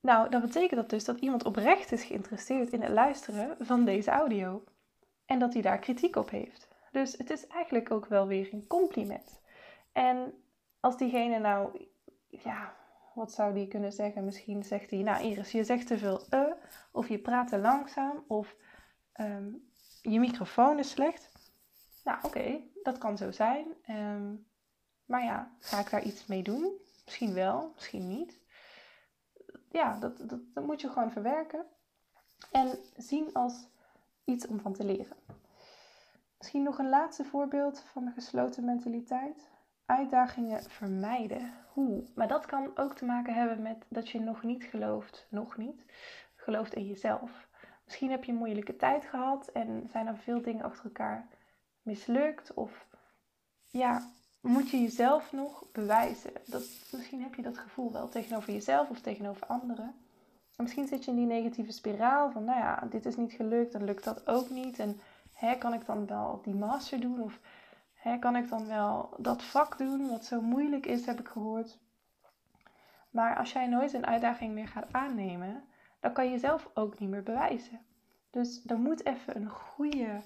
Nou, 0.00 0.30
dan 0.30 0.40
betekent 0.40 0.80
dat 0.80 0.90
dus 0.90 1.04
dat 1.04 1.20
iemand 1.20 1.44
oprecht 1.44 1.92
is 1.92 2.04
geïnteresseerd 2.04 2.72
in 2.72 2.82
het 2.82 2.92
luisteren 2.92 3.56
van 3.60 3.84
deze 3.84 4.10
audio. 4.10 4.64
En 5.26 5.38
dat 5.38 5.52
hij 5.52 5.62
daar 5.62 5.78
kritiek 5.78 6.16
op 6.16 6.30
heeft. 6.30 6.68
Dus 6.92 7.12
het 7.12 7.30
is 7.30 7.46
eigenlijk 7.46 7.90
ook 7.90 8.06
wel 8.06 8.26
weer 8.26 8.48
een 8.52 8.66
compliment. 8.66 9.40
En 9.92 10.34
als 10.80 10.96
diegene 10.96 11.38
nou, 11.38 11.88
ja, 12.28 12.76
wat 13.14 13.32
zou 13.32 13.54
die 13.54 13.68
kunnen 13.68 13.92
zeggen? 13.92 14.24
Misschien 14.24 14.62
zegt 14.62 14.90
hij, 14.90 15.02
nou 15.02 15.24
Iris, 15.24 15.52
je 15.52 15.64
zegt 15.64 15.86
te 15.86 15.98
veel 15.98 16.26
e, 16.30 16.44
of 16.92 17.08
je 17.08 17.18
praat 17.18 17.48
te 17.48 17.58
langzaam, 17.58 18.24
of 18.26 18.56
ehm, 19.12 19.52
je 20.02 20.20
microfoon 20.20 20.78
is 20.78 20.90
slecht. 20.90 21.30
Nou, 22.04 22.18
oké, 22.22 22.60
dat 22.82 22.98
kan 22.98 23.16
zo 23.16 23.30
zijn. 23.30 23.66
Um, 23.90 24.46
maar 25.04 25.24
ja, 25.24 25.50
ga 25.58 25.80
ik 25.80 25.90
daar 25.90 26.02
iets 26.02 26.26
mee 26.26 26.42
doen? 26.42 26.72
Misschien 27.04 27.34
wel, 27.34 27.72
misschien 27.74 28.08
niet. 28.08 28.40
Ja, 29.70 29.98
dat, 29.98 30.28
dat, 30.54 30.64
moet 30.66 30.80
je 30.80 30.88
gewoon 30.88 31.12
verwerken. 31.12 31.66
En 32.50 32.78
zien 32.96 33.32
als 33.32 33.68
iets 34.24 34.46
om 34.46 34.60
van 34.60 34.72
te 34.72 34.84
leren. 34.84 35.16
Misschien 36.38 36.62
nog 36.62 36.78
een 36.78 36.88
laatste 36.88 37.24
voorbeeld 37.24 37.80
van 37.80 38.04
de 38.04 38.10
gesloten 38.10 38.64
mentaliteit. 38.64 39.50
Uitdagingen 39.86 40.62
vermijden. 40.62 41.52
Hoe? 41.72 42.04
Maar 42.14 42.28
dat 42.28 42.46
kan 42.46 42.76
ook 42.76 42.94
te 42.94 43.04
maken 43.04 43.34
hebben 43.34 43.62
met 43.62 43.86
dat 43.88 44.08
je 44.08 44.20
nog 44.20 44.42
niet 44.42 44.64
gelooft, 44.64 45.26
nog 45.30 45.56
niet, 45.56 45.84
gelooft 46.34 46.74
in 46.74 46.86
jezelf. 46.86 47.48
Misschien 47.84 48.10
heb 48.10 48.24
je 48.24 48.32
een 48.32 48.38
moeilijke 48.38 48.76
tijd 48.76 49.04
gehad 49.04 49.48
en 49.48 49.88
zijn 49.90 50.06
er 50.06 50.16
veel 50.16 50.42
dingen 50.42 50.64
achter 50.64 50.84
elkaar 50.84 51.28
mislukt. 51.82 52.54
Of 52.54 52.86
ja, 53.70 54.10
moet 54.44 54.70
je 54.70 54.80
jezelf 54.80 55.32
nog 55.32 55.64
bewijzen. 55.72 56.32
Dat, 56.46 56.62
misschien 56.92 57.22
heb 57.22 57.34
je 57.34 57.42
dat 57.42 57.58
gevoel 57.58 57.92
wel 57.92 58.08
tegenover 58.08 58.52
jezelf 58.52 58.90
of 58.90 59.00
tegenover 59.00 59.46
anderen. 59.46 59.94
En 60.56 60.62
misschien 60.62 60.86
zit 60.86 61.04
je 61.04 61.10
in 61.10 61.16
die 61.16 61.26
negatieve 61.26 61.72
spiraal 61.72 62.30
van, 62.30 62.44
nou 62.44 62.58
ja, 62.58 62.86
dit 62.90 63.06
is 63.06 63.16
niet 63.16 63.32
gelukt, 63.32 63.72
dan 63.72 63.84
lukt 63.84 64.04
dat 64.04 64.26
ook 64.26 64.50
niet. 64.50 64.78
En 64.78 65.00
hè, 65.32 65.56
kan 65.56 65.74
ik 65.74 65.86
dan 65.86 66.06
wel 66.06 66.40
die 66.42 66.54
master 66.54 67.00
doen? 67.00 67.22
Of 67.22 67.40
hè, 67.94 68.18
kan 68.18 68.36
ik 68.36 68.48
dan 68.48 68.66
wel 68.66 69.14
dat 69.18 69.42
vak 69.42 69.78
doen 69.78 70.08
wat 70.08 70.24
zo 70.24 70.40
moeilijk 70.40 70.86
is, 70.86 71.06
heb 71.06 71.20
ik 71.20 71.28
gehoord. 71.28 71.78
Maar 73.10 73.36
als 73.36 73.52
jij 73.52 73.66
nooit 73.66 73.92
een 73.92 74.06
uitdaging 74.06 74.54
meer 74.54 74.68
gaat 74.68 74.92
aannemen, 74.92 75.64
dan 76.00 76.12
kan 76.12 76.24
je 76.24 76.30
jezelf 76.30 76.70
ook 76.74 76.98
niet 76.98 77.10
meer 77.10 77.22
bewijzen. 77.22 77.80
Dus 78.30 78.62
er 78.66 78.78
moet 78.78 79.06
even 79.06 79.36
een 79.36 79.48
goede 79.48 80.22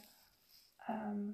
ehm, 0.86 1.30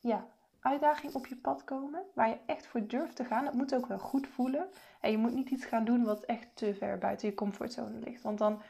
ja, 0.00 0.26
uitdaging 0.64 1.14
op 1.14 1.26
je 1.26 1.36
pad 1.36 1.64
komen, 1.64 2.02
waar 2.14 2.28
je 2.28 2.38
echt 2.46 2.66
voor 2.66 2.86
durft 2.86 3.16
te 3.16 3.24
gaan. 3.24 3.44
Het 3.44 3.54
moet 3.54 3.74
ook 3.74 3.86
wel 3.86 3.98
goed 3.98 4.26
voelen. 4.26 4.68
En 5.00 5.10
je 5.10 5.18
moet 5.18 5.34
niet 5.34 5.50
iets 5.50 5.64
gaan 5.64 5.84
doen 5.84 6.04
wat 6.04 6.24
echt 6.24 6.48
te 6.54 6.74
ver 6.74 6.98
buiten 6.98 7.28
je 7.28 7.34
comfortzone 7.34 7.98
ligt. 7.98 8.22
Want 8.22 8.38
dan, 8.38 8.62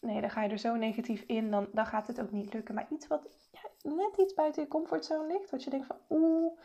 nee, 0.00 0.20
dan 0.20 0.30
ga 0.30 0.42
je 0.42 0.48
er 0.48 0.58
zo 0.58 0.76
negatief 0.76 1.24
in, 1.26 1.50
dan, 1.50 1.68
dan 1.72 1.86
gaat 1.86 2.06
het 2.06 2.20
ook 2.20 2.30
niet 2.30 2.52
lukken. 2.52 2.74
Maar 2.74 2.86
iets 2.90 3.06
wat 3.06 3.28
net 3.82 4.16
iets 4.16 4.34
buiten 4.34 4.62
je 4.62 4.68
comfortzone 4.68 5.26
ligt, 5.26 5.50
wat 5.50 5.64
je 5.64 5.70
denkt 5.70 5.86
van, 5.86 5.96
oeh, 6.08 6.58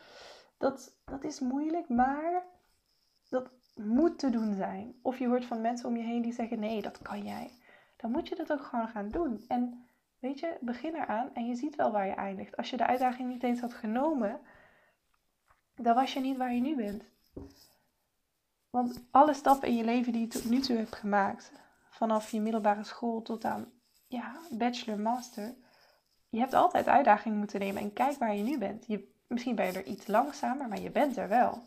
dat, 0.58 0.92
dat 1.04 1.24
is 1.24 1.40
moeilijk, 1.40 1.88
maar 1.88 2.42
dat 3.28 3.50
moet 3.74 4.18
te 4.18 4.30
doen 4.30 4.54
zijn. 4.54 4.98
Of 5.02 5.18
je 5.18 5.26
hoort 5.26 5.44
van 5.44 5.60
mensen 5.60 5.88
om 5.88 5.96
je 5.96 6.02
heen 6.02 6.22
die 6.22 6.32
zeggen, 6.32 6.58
nee, 6.58 6.82
dat 6.82 7.02
kan 7.02 7.22
jij. 7.22 7.50
Dan 7.96 8.10
moet 8.10 8.28
je 8.28 8.34
dat 8.36 8.52
ook 8.52 8.64
gewoon 8.64 8.88
gaan 8.88 9.08
doen. 9.08 9.44
En 9.48 9.86
weet 10.18 10.38
je, 10.38 10.56
begin 10.60 10.94
eraan 10.94 11.34
en 11.34 11.46
je 11.46 11.54
ziet 11.54 11.76
wel 11.76 11.92
waar 11.92 12.06
je 12.06 12.14
eindigt. 12.14 12.56
Als 12.56 12.70
je 12.70 12.76
de 12.76 12.86
uitdaging 12.86 13.28
niet 13.28 13.42
eens 13.42 13.60
had 13.60 13.74
genomen, 13.74 14.40
dan 15.76 15.94
was 15.94 16.12
je 16.12 16.20
niet 16.20 16.36
waar 16.36 16.54
je 16.54 16.60
nu 16.60 16.76
bent. 16.76 17.04
Want 18.70 19.00
alle 19.10 19.34
stappen 19.34 19.68
in 19.68 19.76
je 19.76 19.84
leven 19.84 20.12
die 20.12 20.20
je 20.20 20.26
tot 20.26 20.50
nu 20.50 20.60
toe 20.60 20.76
hebt 20.76 20.94
gemaakt, 20.94 21.52
vanaf 21.88 22.30
je 22.30 22.40
middelbare 22.40 22.84
school 22.84 23.22
tot 23.22 23.44
aan 23.44 23.72
ja, 24.06 24.40
bachelor, 24.50 24.98
master, 24.98 25.54
je 26.28 26.38
hebt 26.38 26.54
altijd 26.54 26.86
uitdagingen 26.86 27.38
moeten 27.38 27.60
nemen 27.60 27.82
en 27.82 27.92
kijk 27.92 28.18
waar 28.18 28.34
je 28.34 28.42
nu 28.42 28.58
bent. 28.58 28.86
Je, 28.86 29.12
misschien 29.26 29.54
ben 29.54 29.66
je 29.66 29.72
er 29.72 29.84
iets 29.84 30.06
langzamer, 30.06 30.68
maar 30.68 30.80
je 30.80 30.90
bent 30.90 31.16
er 31.16 31.28
wel. 31.28 31.62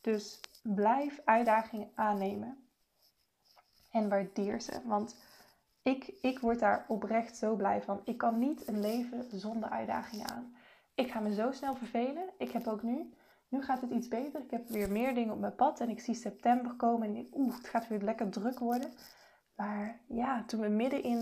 Dus 0.00 0.40
blijf 0.62 1.20
uitdagingen 1.24 1.90
aannemen 1.94 2.68
en 3.90 4.08
waardeer 4.08 4.60
ze. 4.60 4.80
Want 4.84 5.16
ik, 5.82 6.12
ik 6.20 6.38
word 6.38 6.58
daar 6.58 6.84
oprecht 6.88 7.36
zo 7.36 7.54
blij 7.54 7.82
van. 7.82 8.00
Ik 8.04 8.18
kan 8.18 8.38
niet 8.38 8.68
een 8.68 8.80
leven 8.80 9.26
zonder 9.30 9.68
uitdagingen 9.68 10.28
aan. 10.28 10.56
Ik 10.94 11.10
ga 11.10 11.20
me 11.20 11.34
zo 11.34 11.52
snel 11.52 11.74
vervelen. 11.74 12.24
Ik 12.38 12.50
heb 12.50 12.66
ook 12.66 12.82
nu 12.82 13.12
nu 13.48 13.62
gaat 13.62 13.80
het 13.80 13.90
iets 13.90 14.08
beter. 14.08 14.40
Ik 14.40 14.50
heb 14.50 14.68
weer 14.68 14.90
meer 14.90 15.14
dingen 15.14 15.32
op 15.32 15.40
mijn 15.40 15.54
pad. 15.54 15.80
En 15.80 15.88
ik 15.88 16.00
zie 16.00 16.14
september 16.14 16.74
komen. 16.74 17.16
En 17.16 17.26
oeh, 17.32 17.56
het 17.56 17.68
gaat 17.68 17.88
weer 17.88 18.00
lekker 18.00 18.30
druk 18.30 18.58
worden. 18.58 18.92
Maar 19.56 20.00
ja, 20.06 20.44
toen 20.44 20.60
we 20.60 20.68
midden 20.68 21.02
in 21.02 21.18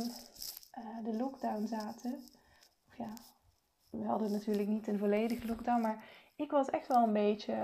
uh, 0.79 1.05
de 1.05 1.17
lockdown 1.17 1.67
zaten. 1.67 2.15
Of 2.89 2.97
ja, 2.97 3.13
we 3.91 4.05
hadden 4.05 4.33
natuurlijk 4.33 4.69
niet 4.69 4.89
een 4.89 4.99
volledige 4.99 5.47
lockdown. 5.47 5.81
Maar 5.81 6.05
ik 6.37 6.51
was 6.51 6.71
echt 6.71 6.87
wel 6.87 7.03
een 7.03 7.13
beetje 7.13 7.55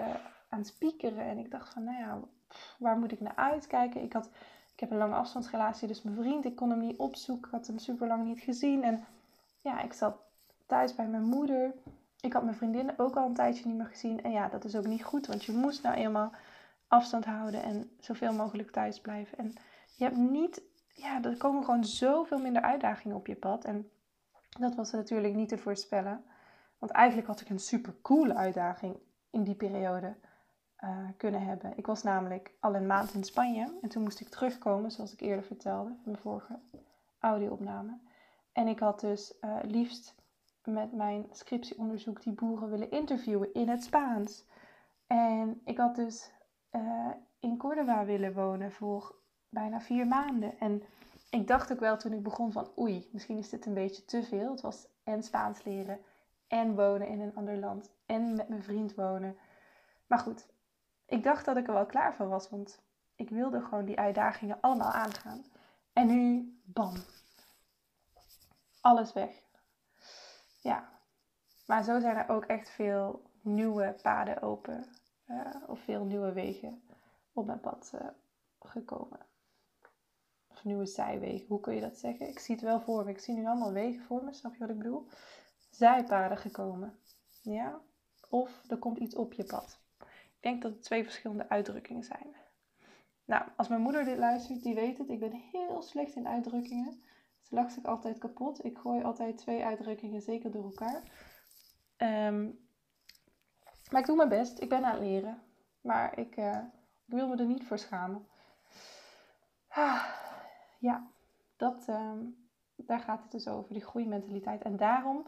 aan 0.49 0.59
het 0.59 0.67
spiekeren. 0.67 1.25
En 1.25 1.39
ik 1.39 1.51
dacht 1.51 1.73
van, 1.73 1.85
nou 1.85 1.99
ja, 1.99 2.21
waar 2.79 2.99
moet 2.99 3.13
ik 3.13 3.21
naar 3.21 3.37
uitkijken? 3.37 4.03
Ik, 4.03 4.13
had, 4.13 4.31
ik 4.73 4.81
heb 4.81 4.91
een 4.91 4.97
lange 4.97 5.15
afstandsrelatie. 5.15 5.89
Dus 5.89 6.03
mijn 6.03 6.17
vriend, 6.17 6.45
ik 6.45 6.57
kon 6.57 6.71
hem 6.71 6.81
niet 6.81 6.99
opzoeken. 6.99 7.47
Ik 7.47 7.57
had 7.57 7.67
hem 7.67 7.79
super 7.79 8.07
lang 8.07 8.25
niet 8.25 8.41
gezien. 8.41 8.83
En 8.83 9.05
ja, 9.61 9.83
ik 9.83 9.93
zat 9.93 10.17
thuis 10.67 10.95
bij 10.95 11.07
mijn 11.09 11.25
moeder 11.25 11.75
ik 12.21 12.33
had 12.33 12.43
mijn 12.43 12.57
vriendinnen 12.57 12.99
ook 12.99 13.17
al 13.17 13.27
een 13.27 13.35
tijdje 13.35 13.67
niet 13.67 13.77
meer 13.77 13.87
gezien. 13.87 14.23
En 14.23 14.31
ja, 14.31 14.49
dat 14.49 14.65
is 14.65 14.77
ook 14.77 14.87
niet 14.87 15.05
goed, 15.05 15.27
want 15.27 15.45
je 15.45 15.53
moest 15.53 15.83
nou 15.83 15.97
eenmaal 15.97 16.33
afstand 16.89 17.25
houden 17.25 17.63
en 17.63 17.91
zoveel 17.99 18.33
mogelijk 18.33 18.71
thuis 18.71 19.01
blijven. 19.01 19.39
En 19.39 19.55
je 19.97 20.05
hebt 20.05 20.17
niet, 20.17 20.63
ja, 20.95 21.23
er 21.23 21.37
komen 21.37 21.65
gewoon 21.65 21.85
zoveel 21.85 22.39
minder 22.39 22.63
uitdagingen 22.63 23.17
op 23.17 23.27
je 23.27 23.37
pad. 23.37 23.65
En 23.65 23.91
dat 24.59 24.75
was 24.75 24.91
natuurlijk 24.91 25.35
niet 25.35 25.49
te 25.49 25.59
voorspellen. 25.59 26.25
Want 26.79 26.93
eigenlijk 26.93 27.29
had 27.29 27.41
ik 27.41 27.49
een 27.49 27.59
super 27.59 27.95
coole 28.03 28.35
uitdaging 28.35 28.97
in 29.31 29.45
die 29.45 29.55
periode 29.55 30.17
uh, 30.85 30.99
kunnen 31.17 31.43
hebben. 31.43 31.73
Ik 31.77 31.87
was 31.87 32.03
namelijk 32.03 32.53
al 32.61 32.75
een 32.75 32.87
maand 32.87 33.15
in 33.15 33.25
Spanje 33.25 33.79
en 33.83 33.89
toen 33.89 34.03
moest 34.03 34.21
ik 34.21 34.29
terugkomen, 34.29 34.91
zoals 34.91 35.13
ik 35.13 35.21
eerder 35.21 35.45
vertelde 35.45 35.91
in 35.91 36.01
mijn 36.05 36.19
vorige 36.19 36.59
audio-opname. 37.19 37.99
En 38.53 38.67
ik 38.69 38.79
had 38.79 39.01
dus 39.01 39.35
uh, 39.41 39.57
liefst 39.63 40.15
met 40.73 40.93
mijn 40.93 41.27
scriptieonderzoek 41.31 42.23
die 42.23 42.33
boeren 42.33 42.71
willen 42.71 42.91
interviewen 42.91 43.55
in 43.55 43.69
het 43.69 43.85
Spaans. 43.85 44.45
En 45.07 45.61
ik 45.65 45.79
had 45.79 45.97
dus 45.97 46.31
uh, 46.73 47.11
in 47.39 47.57
Córdoba 47.57 48.05
willen 48.05 48.33
wonen 48.33 48.73
voor 48.73 49.15
bijna 49.49 49.81
vier 49.81 50.07
maanden. 50.07 50.59
En 50.59 50.83
ik 51.31 51.47
dacht 51.47 51.73
ook 51.73 51.81
wel 51.81 51.97
toen 51.97 52.13
ik 52.13 52.23
begon 52.23 52.53
van 52.53 52.71
oei, 52.79 53.09
misschien 53.13 53.39
is 53.39 53.49
dit 53.49 53.67
een 53.67 53.75
beetje 53.75 54.05
te 54.05 54.23
veel. 54.23 54.51
Het 54.51 54.61
was 54.61 54.87
en 55.05 55.23
Spaans 55.23 55.65
leren 55.65 56.01
en 56.49 56.75
wonen 56.75 57.09
in 57.09 57.21
een 57.21 57.35
ander 57.35 57.57
land 57.57 57.91
en 58.07 58.37
met 58.37 58.49
mijn 58.49 58.63
vriend 58.63 58.95
wonen. 58.95 59.37
Maar 60.07 60.19
goed, 60.19 60.47
ik 61.07 61.23
dacht 61.23 61.45
dat 61.45 61.57
ik 61.57 61.67
er 61.67 61.75
wel 61.75 61.87
klaar 61.87 62.15
voor 62.15 62.29
was, 62.29 62.51
want 62.51 62.83
ik 63.17 63.31
wilde 63.31 63.61
gewoon 63.61 63.85
die 63.85 63.99
uitdagingen 63.99 64.61
allemaal 64.61 64.93
aangaan. 64.93 65.45
En 65.93 66.07
nu, 66.07 66.55
bam, 66.65 66.95
alles 68.81 69.13
weg. 69.13 69.43
Ja, 70.61 70.89
maar 71.67 71.85
zo 71.85 72.01
zijn 72.01 72.17
er 72.17 72.29
ook 72.29 72.45
echt 72.45 72.71
veel 72.71 73.23
nieuwe 73.41 73.95
paden 74.03 74.43
open. 74.43 74.85
Uh, 75.27 75.55
of 75.67 75.81
veel 75.81 76.05
nieuwe 76.05 76.33
wegen 76.33 76.83
op 77.33 77.47
mijn 77.47 77.61
pad 77.61 77.93
uh, 77.95 78.09
gekomen. 78.61 79.27
Of 80.49 80.65
nieuwe 80.65 80.87
zijwegen, 80.87 81.47
hoe 81.47 81.61
kun 81.61 81.75
je 81.75 81.81
dat 81.81 81.99
zeggen? 81.99 82.29
Ik 82.29 82.39
zie 82.39 82.55
het 82.55 82.65
wel 82.65 82.81
voor 82.81 83.05
me. 83.05 83.11
Ik 83.11 83.19
zie 83.19 83.35
nu 83.35 83.47
allemaal 83.47 83.73
wegen 83.73 84.05
voor 84.05 84.25
me, 84.25 84.33
snap 84.33 84.53
je 84.53 84.59
wat 84.59 84.69
ik 84.69 84.79
bedoel? 84.79 85.07
Zijpaden 85.71 86.39
gekomen. 86.39 86.99
Ja? 87.43 87.81
Of 88.29 88.63
er 88.69 88.79
komt 88.79 88.99
iets 88.99 89.15
op 89.15 89.33
je 89.33 89.45
pad. 89.45 89.81
Ik 90.01 90.41
denk 90.41 90.63
dat 90.63 90.73
het 90.73 90.83
twee 90.83 91.05
verschillende 91.05 91.49
uitdrukkingen 91.49 92.05
zijn. 92.05 92.37
Nou, 93.25 93.45
als 93.57 93.69
mijn 93.69 93.81
moeder 93.81 94.05
dit 94.05 94.19
luistert, 94.19 94.63
die 94.63 94.75
weet 94.75 94.99
het. 94.99 95.09
Ik 95.09 95.21
ben 95.21 95.33
heel 95.33 95.83
slecht 95.83 96.15
in 96.15 96.29
uitdrukkingen. 96.29 97.03
Ze 97.51 97.57
lacht 97.57 97.73
zich 97.73 97.85
altijd 97.85 98.19
kapot. 98.19 98.65
Ik 98.65 98.79
gooi 98.79 99.03
altijd 99.03 99.39
twee 99.39 99.65
uitdrukkingen 99.65 100.23
zeker 100.23 100.51
door 100.51 100.65
elkaar. 100.65 101.03
Um, 102.29 102.59
maar 103.91 104.01
ik 104.01 104.07
doe 104.07 104.17
mijn 104.17 104.29
best. 104.29 104.61
Ik 104.61 104.69
ben 104.69 104.85
aan 104.85 104.93
het 104.93 105.01
leren. 105.01 105.43
Maar 105.81 106.19
ik 106.19 106.37
uh, 106.37 106.59
wil 107.05 107.29
me 107.29 107.37
er 107.37 107.47
niet 107.47 107.67
voor 107.67 107.79
schamen. 107.79 108.27
Ah, 109.69 110.05
ja, 110.79 111.07
dat, 111.57 111.89
um, 111.89 112.49
daar 112.77 113.01
gaat 113.01 113.23
het 113.23 113.31
dus 113.31 113.49
over, 113.49 113.73
die 113.73 113.85
groeimentaliteit. 113.85 114.63
En 114.63 114.77
daarom, 114.77 115.19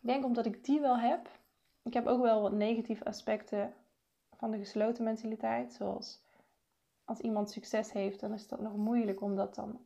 ik 0.00 0.08
denk 0.08 0.24
omdat 0.24 0.46
ik 0.46 0.64
die 0.64 0.80
wel 0.80 0.98
heb. 0.98 1.30
Ik 1.82 1.94
heb 1.94 2.06
ook 2.06 2.22
wel 2.22 2.42
wat 2.42 2.52
negatieve 2.52 3.04
aspecten 3.04 3.74
van 4.36 4.50
de 4.50 4.58
gesloten 4.58 5.04
mentaliteit. 5.04 5.72
Zoals 5.72 6.24
als 7.04 7.20
iemand 7.20 7.50
succes 7.50 7.92
heeft, 7.92 8.20
dan 8.20 8.32
is 8.32 8.48
dat 8.48 8.60
nog 8.60 8.76
moeilijk 8.76 9.20
om 9.20 9.36
dat 9.36 9.54
dan 9.54 9.80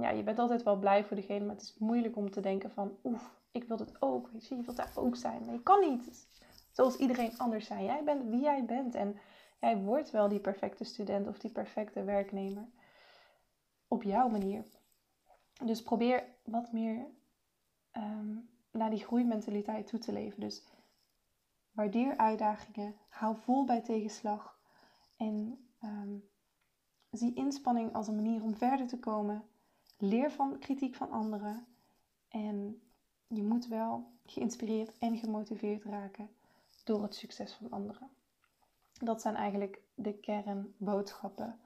ja, 0.00 0.10
je 0.10 0.22
bent 0.22 0.38
altijd 0.38 0.62
wel 0.62 0.76
blij 0.76 1.04
voor 1.04 1.16
degene, 1.16 1.44
maar 1.44 1.54
het 1.54 1.64
is 1.64 1.76
moeilijk 1.78 2.16
om 2.16 2.30
te 2.30 2.40
denken 2.40 2.70
van, 2.70 2.96
oef, 3.04 3.42
ik 3.50 3.64
wil 3.64 3.78
het 3.78 4.02
ook. 4.02 4.30
Je, 4.32 4.56
je 4.56 4.62
wilt 4.62 4.76
daar 4.76 4.92
ook 4.94 5.16
zijn. 5.16 5.44
Maar 5.44 5.54
je 5.54 5.62
kan 5.62 5.80
niet 5.80 6.26
zoals 6.70 6.96
iedereen 6.96 7.38
anders 7.38 7.66
zijn. 7.66 7.84
Jij 7.84 8.04
bent 8.04 8.24
wie 8.24 8.40
jij 8.40 8.64
bent 8.64 8.94
en 8.94 9.16
jij 9.60 9.76
wordt 9.76 10.10
wel 10.10 10.28
die 10.28 10.40
perfecte 10.40 10.84
student 10.84 11.28
of 11.28 11.38
die 11.38 11.50
perfecte 11.50 12.04
werknemer 12.04 12.68
op 13.88 14.02
jouw 14.02 14.28
manier. 14.28 14.64
Dus 15.64 15.82
probeer 15.82 16.24
wat 16.44 16.72
meer 16.72 17.06
ehm, 17.90 18.36
naar 18.70 18.90
die 18.90 19.04
groeimentaliteit 19.04 19.86
toe 19.86 19.98
te 19.98 20.12
leven. 20.12 20.40
Dus 20.40 20.64
waardeer 21.70 22.16
uitdagingen, 22.16 22.94
hou 23.08 23.36
vol 23.36 23.64
bij 23.64 23.80
tegenslag 23.80 24.58
en 25.16 25.66
ehm, 25.80 26.16
zie 27.10 27.34
inspanning 27.34 27.92
als 27.92 28.08
een 28.08 28.16
manier 28.16 28.42
om 28.42 28.54
verder 28.54 28.86
te 28.86 28.98
komen. 28.98 29.44
Leer 29.98 30.30
van 30.30 30.58
kritiek 30.58 30.94
van 30.94 31.10
anderen. 31.10 31.66
En 32.28 32.82
je 33.26 33.42
moet 33.42 33.66
wel 33.66 34.12
geïnspireerd 34.26 34.98
en 34.98 35.16
gemotiveerd 35.16 35.84
raken 35.84 36.30
door 36.84 37.02
het 37.02 37.14
succes 37.14 37.52
van 37.52 37.70
anderen. 37.70 38.10
Dat 38.92 39.20
zijn 39.20 39.34
eigenlijk 39.34 39.80
de 39.94 40.12
kernboodschappen 40.12 41.60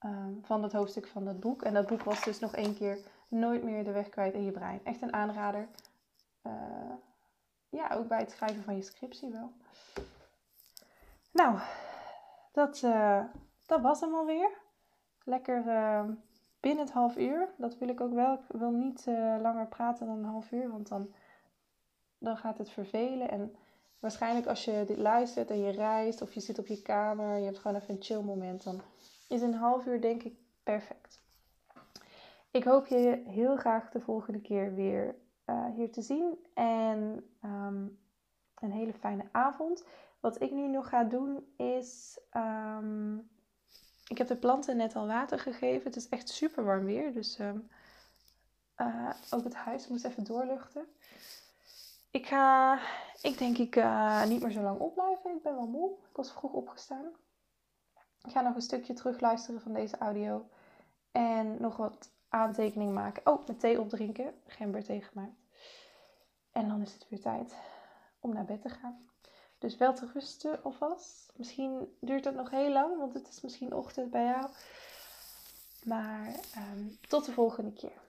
um, 0.00 0.38
van 0.42 0.62
het 0.62 0.72
hoofdstuk 0.72 1.06
van 1.06 1.24
dat 1.24 1.40
boek. 1.40 1.62
En 1.62 1.74
dat 1.74 1.86
boek 1.86 2.02
was 2.02 2.24
dus 2.24 2.38
nog 2.38 2.54
één 2.54 2.74
keer 2.74 2.98
nooit 3.28 3.62
meer 3.62 3.84
de 3.84 3.92
weg 3.92 4.08
kwijt 4.08 4.34
in 4.34 4.44
je 4.44 4.50
brein. 4.50 4.84
Echt 4.84 5.02
een 5.02 5.12
aanrader. 5.12 5.68
Uh, 6.42 6.92
ja, 7.68 7.88
ook 7.94 8.08
bij 8.08 8.18
het 8.18 8.30
schrijven 8.30 8.62
van 8.62 8.76
je 8.76 8.82
scriptie 8.82 9.30
wel. 9.30 9.52
Nou, 11.32 11.58
dat, 12.52 12.82
uh, 12.82 13.24
dat 13.66 13.80
was 13.80 14.00
hem 14.00 14.14
alweer. 14.14 14.50
Lekker 15.24 15.66
uh, 15.66 16.08
binnen 16.62 16.84
het 16.84 16.94
half 16.94 17.16
uur. 17.16 17.48
Dat 17.56 17.78
wil 17.78 17.88
ik 17.88 18.00
ook 18.00 18.12
wel. 18.12 18.32
Ik 18.34 18.40
wil 18.48 18.70
niet 18.70 19.06
langer 19.40 19.66
praten 19.66 20.06
dan 20.06 20.18
een 20.18 20.24
half 20.24 20.52
uur, 20.52 20.70
want 20.70 20.88
dan, 20.88 21.12
dan 22.18 22.36
gaat 22.36 22.58
het 22.58 22.70
vervelen. 22.70 23.30
En 23.30 23.54
waarschijnlijk 23.98 24.46
als 24.46 24.64
je 24.64 24.84
dit 24.86 24.98
luistert 24.98 25.50
en 25.50 25.58
je 25.58 25.70
reist 25.70 26.22
of 26.22 26.32
je 26.32 26.40
zit 26.40 26.58
op 26.58 26.66
je 26.66 26.82
kamer, 26.82 27.38
je 27.38 27.44
hebt 27.44 27.58
gewoon 27.58 27.76
even 27.76 27.94
een 27.94 28.02
chill 28.02 28.22
moment, 28.22 28.64
dan 28.64 28.80
is 29.28 29.42
een 29.42 29.54
half 29.54 29.86
uur 29.86 30.00
denk 30.00 30.22
ik 30.22 30.34
perfect. 30.62 31.20
Ik 32.50 32.64
hoop 32.64 32.86
je 32.86 33.22
heel 33.26 33.56
graag 33.56 33.90
de 33.90 34.00
volgende 34.00 34.40
keer 34.40 34.74
weer 34.74 35.14
uh, 35.46 35.66
hier 35.74 35.92
te 35.92 36.02
zien. 36.02 36.38
En 36.54 37.24
um, 37.44 37.98
een 38.54 38.72
hele 38.72 38.92
fijne 38.92 39.24
avond. 39.32 39.84
Wat 40.20 40.42
ik 40.42 40.50
nu 40.50 40.68
nog 40.68 40.88
ga 40.88 41.04
doen 41.04 41.46
is. 41.56 42.20
Um, 42.36 43.30
ik 44.12 44.18
heb 44.18 44.28
de 44.28 44.36
planten 44.36 44.76
net 44.76 44.96
al 44.96 45.06
water 45.06 45.38
gegeven. 45.38 45.86
Het 45.86 45.96
is 45.96 46.08
echt 46.08 46.28
super 46.28 46.64
warm 46.64 46.84
weer. 46.84 47.12
Dus 47.12 47.38
um, 47.38 47.68
uh, 48.76 49.10
ook 49.30 49.44
het 49.44 49.54
huis 49.54 49.88
moet 49.88 50.04
even 50.04 50.24
doorluchten. 50.24 50.86
Ik 52.10 52.26
ga, 52.26 52.78
ik 53.22 53.38
denk 53.38 53.58
ik 53.58 53.76
uh, 53.76 54.24
niet 54.24 54.42
meer 54.42 54.50
zo 54.50 54.60
lang 54.60 54.78
opblijven. 54.78 55.36
Ik 55.36 55.42
ben 55.42 55.54
wel 55.54 55.66
moe. 55.66 55.90
Ik 55.90 56.16
was 56.16 56.32
vroeg 56.32 56.52
opgestaan. 56.52 57.06
Ik 58.22 58.32
ga 58.32 58.40
nog 58.40 58.54
een 58.54 58.62
stukje 58.62 58.92
terugluisteren 58.92 59.60
van 59.60 59.72
deze 59.72 59.98
audio. 59.98 60.48
En 61.12 61.60
nog 61.60 61.76
wat 61.76 62.10
aantekeningen 62.28 62.94
maken. 62.94 63.32
Oh, 63.32 63.46
met 63.46 63.60
thee 63.60 63.80
opdrinken. 63.80 64.34
Gember 64.46 64.82
gemaakt. 64.82 65.40
En 66.50 66.68
dan 66.68 66.82
is 66.82 66.92
het 66.92 67.08
weer 67.08 67.20
tijd 67.20 67.54
om 68.20 68.32
naar 68.32 68.44
bed 68.44 68.62
te 68.62 68.68
gaan. 68.68 69.11
Dus 69.62 69.76
wel 69.76 69.94
te 69.94 70.08
rusten 70.12 70.62
alvast. 70.62 71.32
Misschien 71.36 71.94
duurt 72.00 72.24
het 72.24 72.34
nog 72.34 72.50
heel 72.50 72.72
lang, 72.72 72.98
want 72.98 73.14
het 73.14 73.28
is 73.28 73.40
misschien 73.40 73.74
ochtend 73.74 74.10
bij 74.10 74.24
jou. 74.24 74.48
Maar 75.84 76.26
um, 76.72 76.98
tot 77.08 77.24
de 77.24 77.32
volgende 77.32 77.72
keer. 77.72 78.00